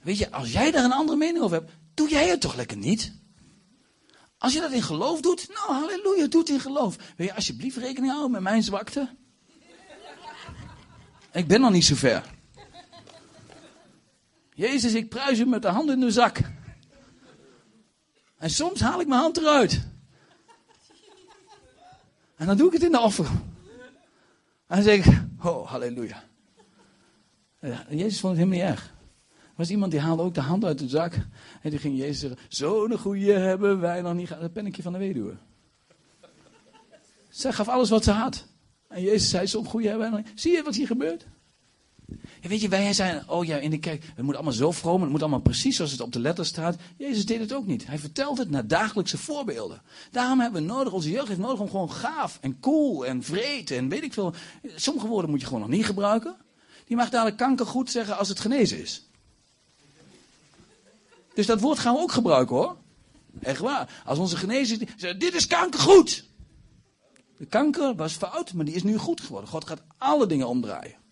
[0.00, 2.76] Weet je, als jij daar een andere mening over hebt, doe jij het toch lekker
[2.76, 3.12] niet?
[4.38, 6.96] Als je dat in geloof doet, nou halleluja, doe het in geloof.
[7.16, 9.08] Wil je alsjeblieft rekening houden met mijn zwakte?
[11.32, 12.24] Ik ben nog niet zo ver.
[14.54, 16.38] Jezus, ik pruis u met de hand in de zak.
[18.38, 19.86] En soms haal ik mijn hand eruit.
[22.36, 23.26] En dan doe ik het in de offer.
[24.66, 26.24] En dan zeg ik, oh, halleluja.
[27.60, 28.94] Ja, Jezus vond het helemaal niet erg.
[29.28, 31.14] Er was iemand die haalde ook de hand uit de zak.
[31.62, 34.42] En die ging Jezus zeggen, zo'n goeie hebben wij nog niet gehad.
[34.42, 35.36] Dat pennetje van de weduwe.
[37.28, 38.46] Zij gaf alles wat ze had.
[38.88, 40.40] En Jezus zei, zo'n goeie hebben wij nog niet.
[40.40, 41.26] Zie je wat hier gebeurt?
[42.48, 45.10] Weet je, wij zijn, oh ja, in de kerk, het moet allemaal zo vroom, het
[45.10, 46.76] moet allemaal precies zoals het op de letter staat.
[46.96, 47.86] Jezus deed het ook niet.
[47.86, 49.82] Hij vertelt het naar dagelijkse voorbeelden.
[50.10, 53.70] Daarom hebben we nodig, onze jeugd heeft nodig om gewoon gaaf en cool en vreed
[53.70, 54.34] en weet ik veel.
[54.74, 56.36] Sommige woorden moet je gewoon nog niet gebruiken.
[56.86, 59.06] Die mag dadelijk kanker goed zeggen als het genezen is.
[61.34, 62.76] Dus dat woord gaan we ook gebruiken hoor.
[63.40, 64.02] Echt waar.
[64.04, 66.24] Als onze genezing zegt, dit is kankergoed.
[67.36, 69.50] De kanker was fout, maar die is nu goed geworden.
[69.50, 71.04] God gaat alle dingen omdraaien.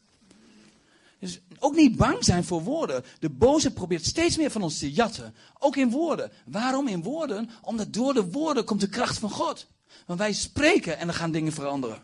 [1.58, 3.04] Ook niet bang zijn voor woorden.
[3.18, 5.34] De boze probeert steeds meer van ons te jatten.
[5.58, 6.30] Ook in woorden.
[6.46, 7.50] Waarom in woorden?
[7.62, 9.66] Omdat door de woorden komt de kracht van God.
[10.06, 12.02] Want wij spreken en dan gaan dingen veranderen.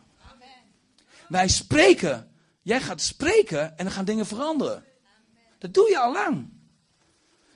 [1.29, 2.29] Wij spreken.
[2.63, 4.85] Jij gaat spreken en dan gaan dingen veranderen.
[5.59, 6.49] Dat doe je al lang.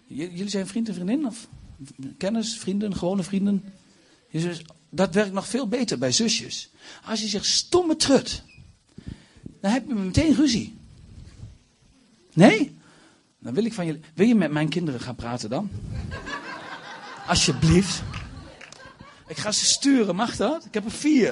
[0.06, 1.26] Jullie zijn vriend en vriendin?
[1.26, 1.48] Of
[2.18, 3.72] kennis, vrienden, gewone vrienden?
[4.90, 6.70] Dat werkt nog veel beter bij zusjes.
[7.04, 8.42] Als je zegt stomme trut.
[9.60, 10.76] Dan heb je meteen ruzie.
[12.34, 12.78] Nee?
[13.38, 14.00] Dan wil ik van je.
[14.14, 15.70] Wil je met mijn kinderen gaan praten dan?
[17.26, 18.02] Alsjeblieft.
[19.26, 20.64] Ik ga ze sturen, mag dat?
[20.64, 21.30] Ik heb er vier.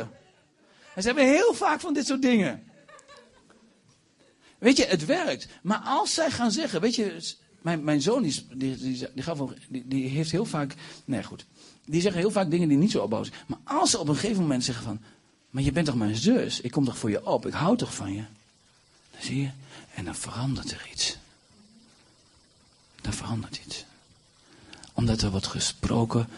[0.95, 2.63] En ze hebben heel vaak van dit soort dingen.
[4.59, 5.49] Weet je, het werkt.
[5.63, 9.09] Maar als zij gaan zeggen, weet je, mijn, mijn zoon is- die, die,
[9.69, 10.75] die, die heeft heel vaak,
[11.05, 11.47] nee goed,
[11.85, 13.45] die zeggen heel vaak dingen die niet zo opbouwen zijn.
[13.47, 15.01] Maar als ze op een gegeven moment zeggen van,
[15.51, 17.95] maar je bent toch mijn zus, ik kom toch voor je op, ik hou toch
[17.95, 18.23] van je.
[19.11, 19.51] Dan zie je,
[19.95, 21.17] en dan verandert er iets.
[23.01, 23.85] Dan verandert iets.
[24.93, 26.29] Omdat er wordt gesproken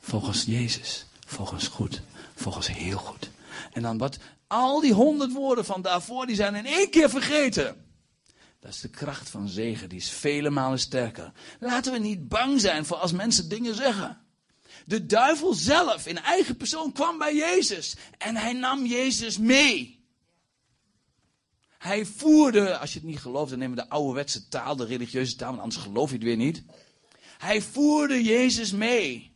[0.00, 2.02] volgens Jezus, volgens goed,
[2.34, 3.30] volgens heel goed.
[3.72, 7.84] En dan wat, al die honderd woorden van daarvoor, die zijn in één keer vergeten.
[8.60, 11.32] Dat is de kracht van zegen, die is vele malen sterker.
[11.60, 14.20] Laten we niet bang zijn voor als mensen dingen zeggen.
[14.86, 20.01] De duivel zelf in eigen persoon kwam bij Jezus en hij nam Jezus mee.
[21.82, 25.36] Hij voerde, als je het niet gelooft, dan nemen we de ouderwetse taal, de religieuze
[25.36, 26.62] taal, want anders geloof je het weer niet.
[27.38, 29.30] Hij voerde Jezus mee.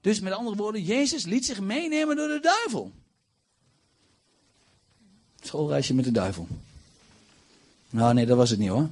[0.00, 2.92] Dus met andere woorden, Jezus liet zich meenemen door de duivel.
[5.40, 6.46] Schoolreisje met de duivel.
[7.90, 8.88] Nou, nee, dat was het niet hoor.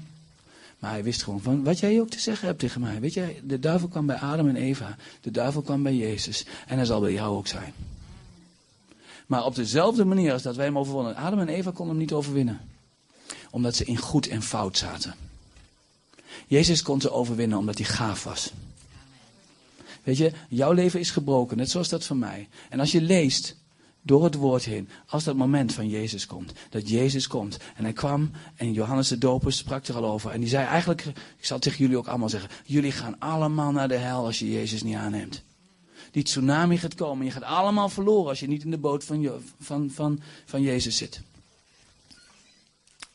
[0.78, 3.00] Maar hij wist gewoon van wat jij ook te zeggen hebt tegen mij.
[3.00, 4.96] Weet je, de duivel kwam bij Adam en Eva.
[5.20, 6.46] De duivel kwam bij Jezus.
[6.66, 7.74] En hij zal bij jou ook zijn.
[9.30, 11.16] Maar op dezelfde manier als dat wij hem overwonnen.
[11.16, 12.60] Adam en Eva konden hem niet overwinnen.
[13.50, 15.14] Omdat ze in goed en fout zaten.
[16.46, 18.52] Jezus kon ze overwinnen omdat hij gaaf was.
[20.02, 22.48] Weet je, jouw leven is gebroken, net zoals dat van mij.
[22.68, 23.56] En als je leest,
[24.02, 26.52] door het woord heen, als dat moment van Jezus komt.
[26.70, 27.58] Dat Jezus komt.
[27.76, 30.30] En hij kwam en Johannes de Doper sprak er al over.
[30.30, 31.04] En die zei eigenlijk,
[31.38, 34.50] ik zal tegen jullie ook allemaal zeggen, jullie gaan allemaal naar de hel als je
[34.50, 35.42] Jezus niet aanneemt.
[36.10, 37.24] Die tsunami gaat komen.
[37.26, 40.62] Je gaat allemaal verloren als je niet in de boot van, Je- van, van, van
[40.62, 41.20] Jezus zit.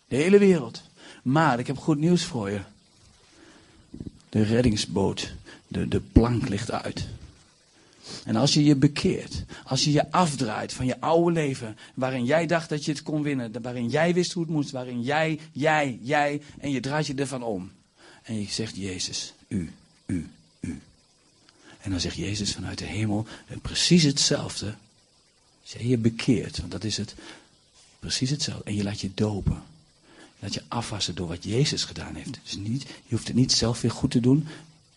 [0.07, 0.81] De hele wereld.
[1.23, 2.61] Maar ik heb goed nieuws voor je.
[4.29, 5.33] De reddingsboot,
[5.67, 7.07] de, de plank ligt uit.
[8.25, 12.45] En als je je bekeert, als je je afdraait van je oude leven, waarin jij
[12.45, 15.99] dacht dat je het kon winnen, waarin jij wist hoe het moest, waarin jij, jij,
[16.01, 17.71] jij, en je draait je ervan om.
[18.23, 19.71] En je zegt, Jezus, u,
[20.05, 20.29] u.
[21.85, 24.75] En dan zegt Jezus vanuit de hemel eh, precies hetzelfde.
[25.63, 27.15] Als je bekeert, want dat is het,
[27.99, 28.63] precies hetzelfde.
[28.63, 29.63] En je laat je dopen.
[30.15, 32.39] Je laat je afwassen door wat Jezus gedaan heeft.
[32.43, 34.47] Dus niet, je hoeft het niet zelf weer goed te doen.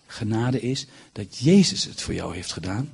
[0.06, 2.92] Genade is dat Jezus het voor jou heeft gedaan.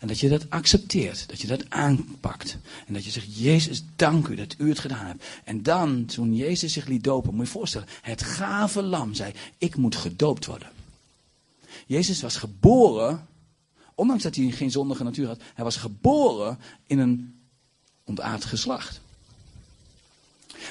[0.00, 2.56] En dat je dat accepteert, dat je dat aanpakt.
[2.86, 5.24] En dat je zegt, Jezus, dank u dat u het gedaan hebt.
[5.44, 9.32] En dan, toen Jezus zich liet dopen, moet je je voorstellen, het gave lam zei,
[9.58, 10.68] ik moet gedoopt worden.
[11.86, 13.26] Jezus was geboren,
[13.94, 17.40] ondanks dat hij geen zondige natuur had, hij was geboren in een
[18.04, 19.00] ontaard geslacht.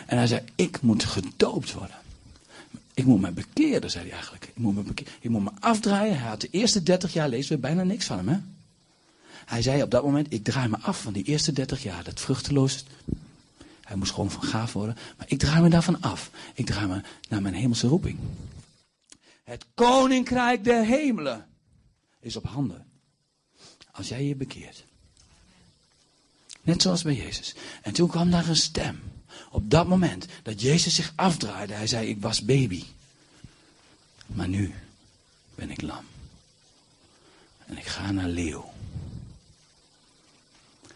[0.05, 1.95] En hij zei, ik moet gedoopt worden.
[2.93, 4.45] Ik moet me bekeren, zei hij eigenlijk.
[4.45, 6.19] Ik moet me, ik moet me afdraaien.
[6.19, 8.28] Hij had de eerste 30 jaar, lezen we bijna niks van hem.
[8.28, 8.39] Hè?
[9.45, 12.03] Hij zei op dat moment, ik draai me af van die eerste 30 jaar.
[12.03, 12.86] Dat vruchteloos.
[13.82, 14.97] Hij moest gewoon van gaaf worden.
[15.17, 16.30] Maar ik draai me daarvan af.
[16.53, 18.17] Ik draai me naar mijn hemelse roeping.
[19.43, 21.45] Het koninkrijk der hemelen
[22.19, 22.86] is op handen.
[23.93, 24.83] Als jij je bekeert.
[26.61, 27.53] Net zoals bij Jezus.
[27.81, 29.03] En toen kwam daar een stem.
[29.49, 32.83] Op dat moment dat Jezus zich afdraaide, hij zei: Ik was baby.
[34.25, 34.73] Maar nu
[35.55, 36.05] ben ik lam.
[37.65, 38.73] En ik ga naar leeuw.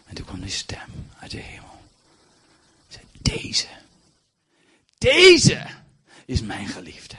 [0.05, 0.89] En toen kwam die stem
[1.19, 1.81] uit de hemel.
[2.87, 3.67] Zei: Deze.
[4.97, 5.67] Deze
[6.25, 7.15] is mijn geliefde.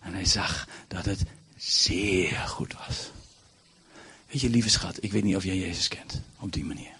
[0.00, 1.22] En hij zag dat het
[1.56, 3.10] zeer goed was.
[4.30, 6.94] Weet je, lieve schat, ik weet niet of jij Jezus kent op die manier.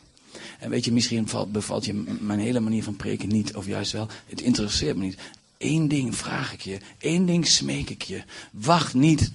[0.59, 3.93] En weet je, misschien valt- bevalt je mijn hele manier van preken niet, of juist
[3.93, 4.09] wel.
[4.27, 5.19] Het interesseert me niet.
[5.59, 8.23] Eén ding vraag ik je, één ding smeek ik je.
[8.53, 9.33] Wacht niet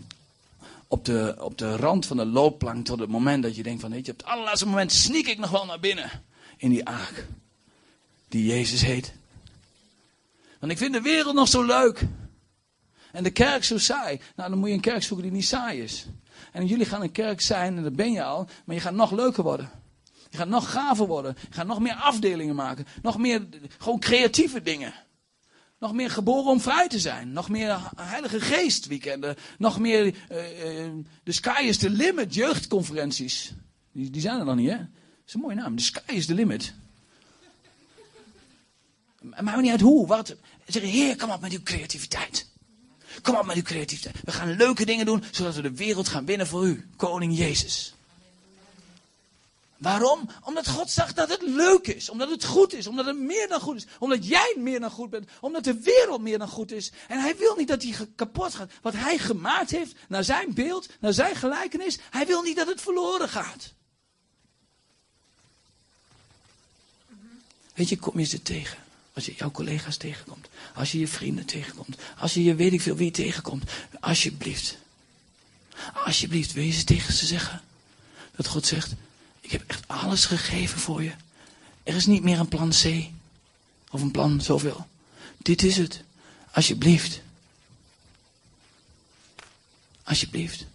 [0.87, 3.91] op de, op de rand van de loopplank tot het moment dat je denkt van,
[3.91, 6.09] weet je, op het allerlaatste moment sneak ik nog wel naar binnen
[6.57, 7.27] in die aak.
[8.29, 9.13] Die Jezus heet.
[10.59, 12.01] Want ik vind de wereld nog zo leuk.
[13.11, 14.19] En de kerk zo saai.
[14.35, 16.05] Nou, dan moet je een kerk zoeken die niet saai is.
[16.52, 19.12] En jullie gaan een kerk zijn, en dat ben je al, maar je gaat nog
[19.12, 19.70] leuker worden.
[20.30, 21.36] Je gaat nog gaver worden.
[21.49, 22.86] Je gaat nog meer afdelingen maken.
[23.02, 23.47] Nog meer
[23.78, 24.93] gewoon creatieve dingen.
[25.80, 27.32] Nog meer geboren om vrij te zijn.
[27.32, 29.36] Nog meer Heilige Geest weekenden.
[29.58, 30.39] Nog meer eh,
[31.24, 33.54] de Sky is the Limit jeugdconferenties.
[33.91, 34.78] Die, die zijn er nog niet, hè?
[34.78, 34.88] Dat
[35.28, 35.76] is een mooie naam.
[35.76, 36.74] The Sky is the Limit.
[39.39, 40.36] Maakt niet uit hoe, wat.
[40.66, 42.51] Zeg, Heer, kom op met uw creativiteit.
[43.22, 44.16] Kom op met uw creativiteit.
[44.24, 46.89] We gaan leuke dingen doen, zodat we de wereld gaan winnen voor u.
[46.95, 47.93] Koning Jezus.
[49.82, 50.30] Waarom?
[50.43, 52.09] Omdat God zag dat het leuk is.
[52.09, 52.88] Omdat het goed is.
[52.88, 53.86] Omdat het meer dan goed is.
[53.99, 55.30] Omdat jij meer dan goed bent.
[55.39, 56.91] Omdat de wereld meer dan goed is.
[57.07, 58.72] En hij wil niet dat die kapot gaat.
[58.82, 61.99] Wat hij gemaakt heeft, naar zijn beeld, naar zijn gelijkenis.
[62.09, 63.74] Hij wil niet dat het verloren gaat.
[67.74, 68.78] Weet je, kom je ze tegen.
[69.14, 70.49] Als je jouw collega's tegenkomt.
[70.74, 71.95] Als je je vrienden tegenkomt.
[72.18, 73.72] Als je je weet ik veel wie tegenkomt.
[73.99, 74.78] Alsjeblieft.
[75.93, 77.62] Alsjeblieft, wil je ze tegen ze zeggen?
[78.36, 78.93] Dat God zegt,
[79.41, 81.12] ik heb echt alles gegeven voor je.
[81.84, 83.05] Er is niet meer een plan C.
[83.89, 84.88] Of een plan zoveel.
[85.38, 86.03] Dit is het.
[86.51, 87.22] Alsjeblieft.
[90.03, 90.66] Alsjeblieft.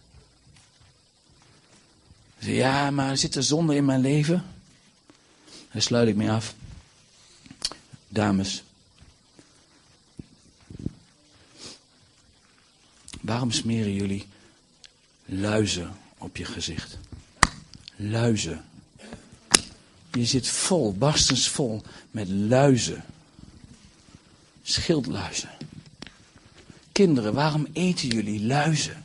[2.39, 4.45] Ja, maar er zit er zonde in mijn leven.
[5.73, 6.55] Daar sluit ik mee af.
[8.09, 8.63] Dames.
[13.21, 14.27] Waarom smeren jullie
[15.25, 16.99] luizen op je gezicht?
[17.97, 18.65] Luizen.
[20.13, 23.05] Je zit vol, barstensvol met luizen.
[24.63, 25.51] Schildluizen.
[26.93, 29.05] Kinderen, waarom eten jullie luizen?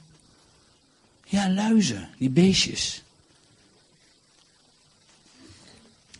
[1.25, 3.01] Ja, luizen, die beestjes.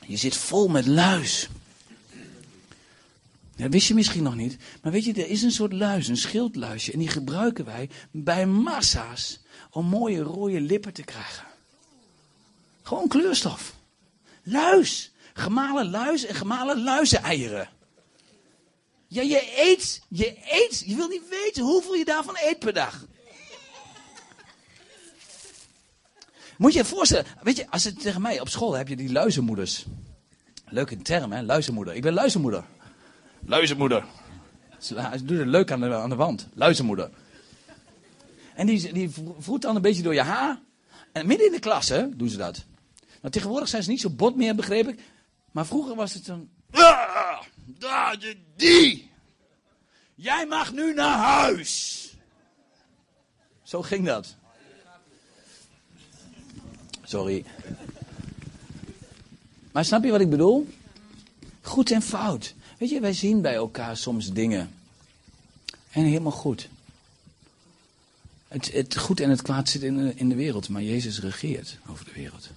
[0.06, 1.50] Je zit vol met luis.
[3.62, 4.58] Dat wist je misschien nog niet.
[4.82, 6.92] Maar weet je, er is een soort luis, een schildluisje.
[6.92, 9.40] En die gebruiken wij bij massa's
[9.72, 11.46] om mooie rode lippen te krijgen.
[12.82, 13.76] Gewoon kleurstof.
[14.44, 15.12] Luis.
[15.34, 17.70] Gemalen luis en gemalen luizeneieren.
[19.08, 23.06] Ja, je eet, je eet, je wil niet weten hoeveel je daarvan eet per dag.
[26.58, 29.12] Moet je je voorstellen, weet je, als het tegen mij op school heb je die
[29.12, 29.86] luizenmoeders.
[30.66, 31.42] Leuke term, hè?
[31.42, 31.96] Luizenmoeder.
[31.96, 32.66] Ik ben luizenmoeder.
[33.46, 34.06] Luizenmoeder.
[34.80, 36.48] Ze doet het leuk aan de, aan de wand.
[36.54, 37.10] Luizenmoeder.
[38.56, 40.60] En die, die voert dan een beetje door je haar.
[41.12, 42.66] En midden in de klas, hè, doen ze dat.
[43.22, 45.00] Nou, tegenwoordig zijn ze niet zo bot meer, begreep ik.
[45.52, 46.50] Maar vroeger was het een...
[46.72, 49.12] Ah, daar, die- die.
[50.16, 51.98] Jij mag nu naar huis.
[53.64, 54.36] Zo ging dat.
[57.04, 57.46] Sorry.
[59.72, 60.68] Maar snap je wat ik bedoel?
[61.62, 62.54] Goed en fout.
[62.82, 64.72] Weet je, wij zien bij elkaar soms dingen.
[65.92, 66.70] En helemaal goed.
[68.48, 71.78] Het, het goed en het kwaad zit in de, in de wereld, maar Jezus regeert
[71.88, 72.50] over de wereld.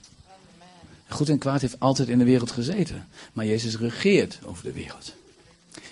[1.09, 5.15] Goed en kwaad heeft altijd in de wereld gezeten, maar Jezus regeert over de wereld.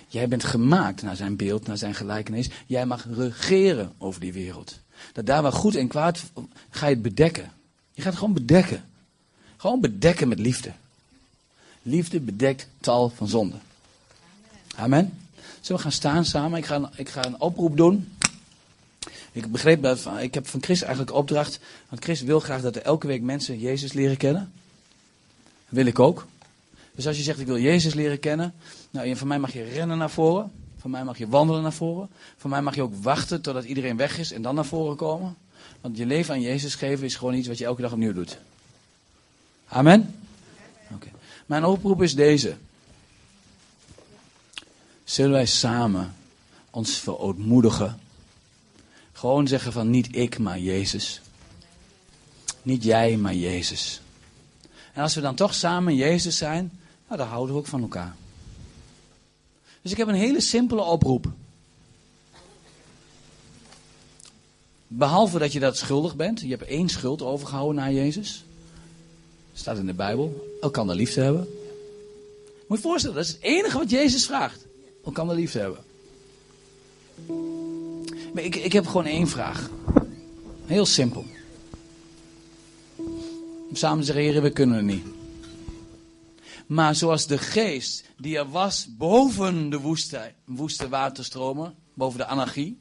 [0.07, 2.49] Jij bent gemaakt naar zijn beeld, naar zijn gelijkenis.
[2.65, 4.79] Jij mag regeren over die wereld.
[5.11, 6.23] Dat daar waar goed en kwaad,
[6.69, 7.51] ga je het bedekken.
[7.91, 8.85] Je gaat het gewoon bedekken.
[9.57, 10.71] Gewoon bedekken met liefde.
[11.81, 13.61] Liefde bedekt tal van zonden.
[14.75, 15.17] Amen.
[15.35, 16.57] Zullen we gaan staan samen?
[16.57, 18.13] Ik ga, ik ga een oproep doen.
[19.31, 21.59] Ik begreep dat, ik heb van Chris eigenlijk opdracht.
[21.89, 24.51] Want Chris wil graag dat er elke week mensen Jezus leren kennen.
[25.43, 26.27] Dat wil ik ook.
[26.95, 28.53] Dus als je zegt ik wil Jezus leren kennen.
[28.89, 30.51] Nou, van mij mag je rennen naar voren.
[30.79, 32.09] Van mij mag je wandelen naar voren.
[32.37, 35.35] Van mij mag je ook wachten totdat iedereen weg is en dan naar voren komen.
[35.81, 38.37] Want je leven aan Jezus geven is gewoon iets wat je elke dag opnieuw doet.
[39.67, 40.15] Amen?
[40.93, 41.07] Oké.
[41.45, 42.55] Mijn oproep is deze.
[45.03, 46.15] Zullen wij samen
[46.69, 47.99] ons verootmoedigen?
[49.11, 51.21] Gewoon zeggen van niet ik, maar Jezus.
[52.61, 54.01] Niet jij, maar Jezus.
[54.93, 58.15] En als we dan toch samen Jezus zijn, nou, dan houden we ook van elkaar.
[59.81, 61.25] Dus ik heb een hele simpele oproep.
[64.87, 66.41] Behalve dat je dat schuldig bent.
[66.41, 68.43] Je hebt één schuld overgehouden naar Jezus.
[69.53, 70.57] Staat in de Bijbel.
[70.61, 71.47] Elkander lief te hebben.
[72.67, 74.65] Moet je voorstellen, dat is het enige wat Jezus vraagt.
[75.05, 75.83] Elkander lief te hebben.
[78.33, 79.69] Maar ik, ik heb gewoon één vraag.
[80.65, 81.25] Heel simpel.
[83.73, 85.05] Samen zeggen, heren, we kunnen het niet.
[86.65, 92.77] Maar zoals de geest die er was boven de woeste, woeste waterstromen, boven de anarchie.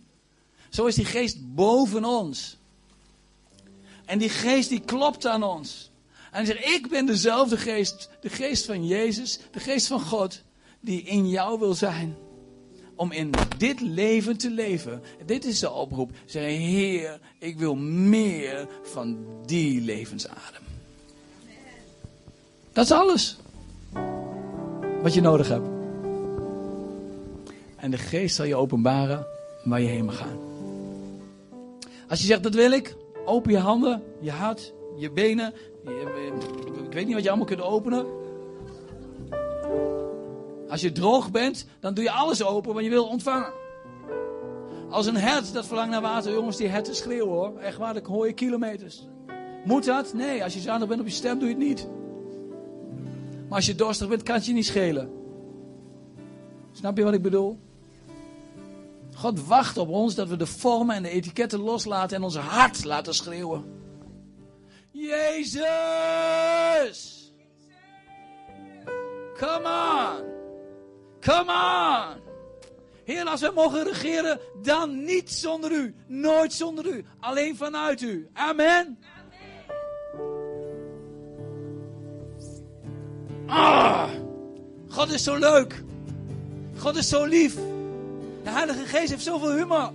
[0.68, 2.56] Zo is die geest boven ons.
[4.04, 5.90] En die geest die klopt aan ons.
[6.30, 10.42] En die zegt, ik ben dezelfde geest, de geest van Jezus, de geest van God,
[10.82, 12.16] die in jou wil zijn.
[12.94, 15.02] Om in dit leven te leven.
[15.26, 16.10] Dit is de oproep.
[16.24, 19.16] Zeg, Heer, ik wil meer van
[19.46, 20.62] die levensadem.
[22.72, 23.36] Dat is alles.
[25.02, 25.66] Wat je nodig hebt.
[27.76, 29.26] En de geest zal je openbaren
[29.64, 30.38] waar je heen mag gaan.
[32.08, 32.96] Als je zegt, dat wil ik.
[33.24, 35.52] Open je handen, je hart, je benen.
[35.84, 36.32] je-
[36.86, 38.06] ik weet niet wat je allemaal kunt openen.
[40.72, 43.52] Als je droog bent, dan doe je alles open, want je wil ontvangen.
[44.90, 47.58] Als een hert dat verlangt naar water, jongens, die herten schreeuwen hoor.
[47.58, 49.06] Echt waar, dan hoor je kilometers.
[49.64, 50.12] Moet dat?
[50.14, 51.88] Nee, als je zuinig bent op je stem, doe je het niet.
[53.48, 55.10] Maar als je dorstig bent, kan het je niet schelen.
[56.72, 57.58] Snap je wat ik bedoel?
[59.14, 62.84] God wacht op ons dat we de vormen en de etiketten loslaten en ons hart
[62.84, 63.64] laten schreeuwen.
[64.90, 65.60] Jezus!
[69.38, 70.41] Come on!
[71.22, 72.20] Come on!
[73.04, 75.94] Heer, als wij mogen regeren, dan niet zonder u.
[76.06, 77.04] Nooit zonder u.
[77.20, 78.28] Alleen vanuit u.
[78.32, 78.98] Amen.
[83.46, 84.10] Ah,
[84.88, 85.82] God is zo leuk.
[86.76, 87.54] God is zo lief.
[88.42, 89.92] De Heilige Geest heeft zoveel humor.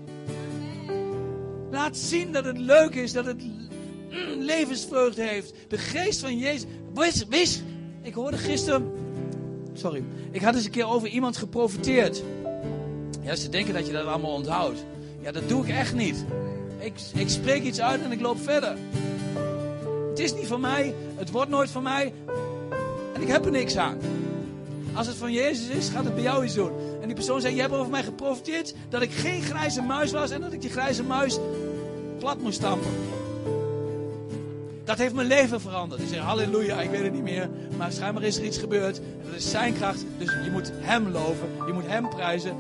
[1.72, 5.54] Laat zien dat het leuk is, dat het mm, levensvreugde heeft.
[5.68, 6.66] De geest van Jezus.
[6.94, 7.62] Wees, wees.
[8.02, 9.07] Ik hoorde gisteren.
[9.78, 10.04] Sorry.
[10.32, 12.24] Ik had eens een keer over iemand geprofiteerd.
[13.22, 14.86] Ja, ze denken dat je dat allemaal onthoudt.
[15.22, 16.26] Ja, dat doe ik echt niet.
[16.80, 18.78] Ik, ik spreek iets uit en ik loop verder.
[20.10, 20.94] Het is niet van mij.
[21.16, 22.14] Het wordt nooit van mij.
[23.14, 23.98] En ik heb er niks aan.
[24.94, 26.72] Als het van Jezus is, gaat het bij jou iets doen.
[27.02, 30.32] En die persoon zei, je hebt over mij geprofiteerd dat ik geen grijze muis was
[30.32, 31.40] en dat ik die grijze muis
[32.20, 32.92] plat moest stampen.
[34.88, 36.02] Dat heeft mijn leven veranderd.
[36.02, 37.50] Ik zeg, halleluja, ik weet het niet meer.
[37.78, 39.02] Maar schijnbaar is er iets gebeurd.
[39.24, 40.06] Dat is zijn kracht.
[40.18, 41.50] Dus je moet hem loven.
[41.66, 42.56] Je moet hem prijzen.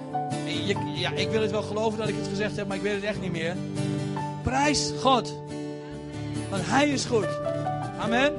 [0.96, 3.04] Ja, ik wil het wel geloven dat ik het gezegd heb, maar ik weet het
[3.04, 3.56] echt niet meer.
[4.44, 5.34] Prijs God.
[6.50, 7.28] Want hij is goed.
[8.00, 8.34] Amen.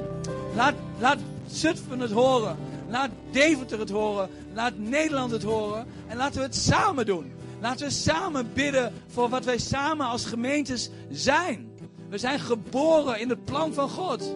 [0.55, 1.17] Laat, laat
[1.47, 2.57] Zutphen het horen.
[2.89, 4.29] Laat Deventer het horen.
[4.53, 5.85] Laat Nederland het horen.
[6.07, 7.31] En laten we het samen doen.
[7.61, 11.68] Laten we samen bidden voor wat wij samen als gemeentes zijn.
[12.09, 14.35] We zijn geboren in het plan van God.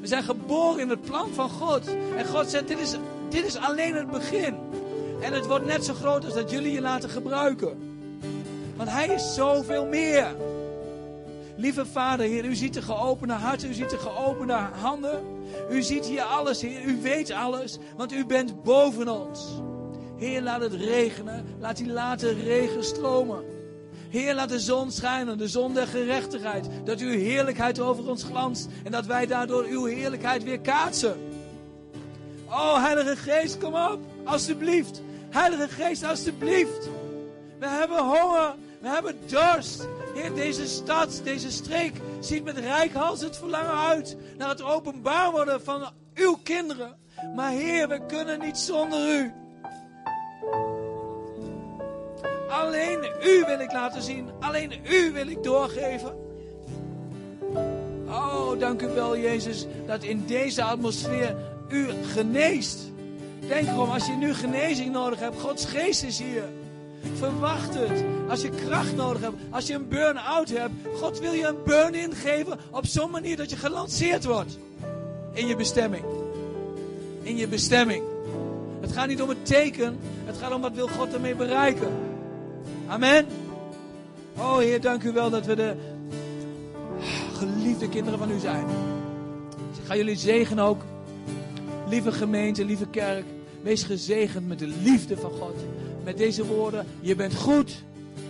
[0.00, 1.86] We zijn geboren in het plan van God.
[2.16, 2.96] En God zegt, dit is,
[3.28, 4.54] dit is alleen het begin.
[5.20, 7.78] En het wordt net zo groot als dat jullie je laten gebruiken.
[8.76, 10.36] Want Hij is zoveel meer.
[11.56, 15.22] Lieve Vader, Heer, u ziet de geopende harten, u ziet de geopende handen.
[15.70, 16.84] U ziet hier alles, Heer.
[16.84, 19.46] U weet alles, want u bent boven ons.
[20.16, 21.46] Heer, laat het regenen.
[21.58, 23.57] Laat die late regen stromen.
[24.10, 26.68] Heer, laat de zon schijnen, de zon der gerechtigheid.
[26.84, 31.16] Dat uw heerlijkheid over ons glanst en dat wij daardoor uw heerlijkheid weer kaatsen.
[32.46, 35.02] Oh, Heilige Geest, kom op, alstublieft.
[35.30, 36.88] Heilige Geest, alstublieft.
[37.58, 39.88] We hebben honger, we hebben dorst.
[40.14, 45.62] Heer, deze stad, deze streek ziet met rijkhals het verlangen uit naar het openbaar worden
[45.62, 46.96] van uw kinderen.
[47.36, 49.32] Maar Heer, we kunnen niet zonder u.
[52.68, 54.28] Alleen u wil ik laten zien.
[54.40, 56.14] Alleen u wil ik doorgeven.
[58.06, 61.36] Oh, dank u wel, Jezus, dat in deze atmosfeer
[61.68, 62.78] u geneest.
[63.46, 66.44] Denk erom, als je nu genezing nodig hebt, Gods geest is hier.
[67.14, 68.04] Verwacht het.
[68.28, 72.14] Als je kracht nodig hebt, als je een burn-out hebt, God wil je een burn-in
[72.14, 74.58] geven op zo'n manier dat je gelanceerd wordt.
[75.32, 76.04] In je bestemming.
[77.22, 78.02] In je bestemming.
[78.80, 82.07] Het gaat niet om het teken, het gaat om wat wil God ermee bereiken.
[82.88, 83.26] Amen.
[84.36, 85.74] Oh Heer, dank u wel dat we de
[87.34, 88.64] geliefde kinderen van u zijn.
[89.80, 90.82] Ik ga jullie zegenen ook.
[91.88, 93.24] Lieve gemeente, lieve kerk.
[93.62, 95.54] Wees gezegend met de liefde van God.
[96.04, 96.86] Met deze woorden.
[97.00, 97.82] Je bent goed.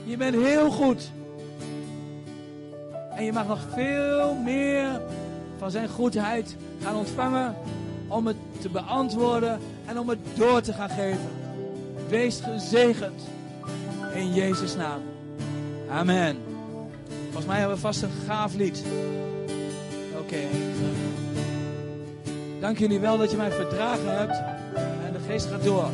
[0.04, 1.10] Je bent heel goed.
[3.14, 5.00] En je mag nog veel meer
[5.58, 7.56] van zijn goedheid gaan ontvangen.
[8.08, 11.30] Om het te beantwoorden en om het door te gaan geven.
[12.08, 13.22] Wees gezegend.
[14.18, 15.02] In Jezus' naam.
[15.90, 16.36] Amen.
[17.24, 18.84] Volgens mij hebben we vast een gaaf lied.
[20.18, 20.36] Oké.
[22.60, 24.42] Dank jullie wel dat je mij verdragen hebt.
[25.04, 25.90] En de geest gaat door.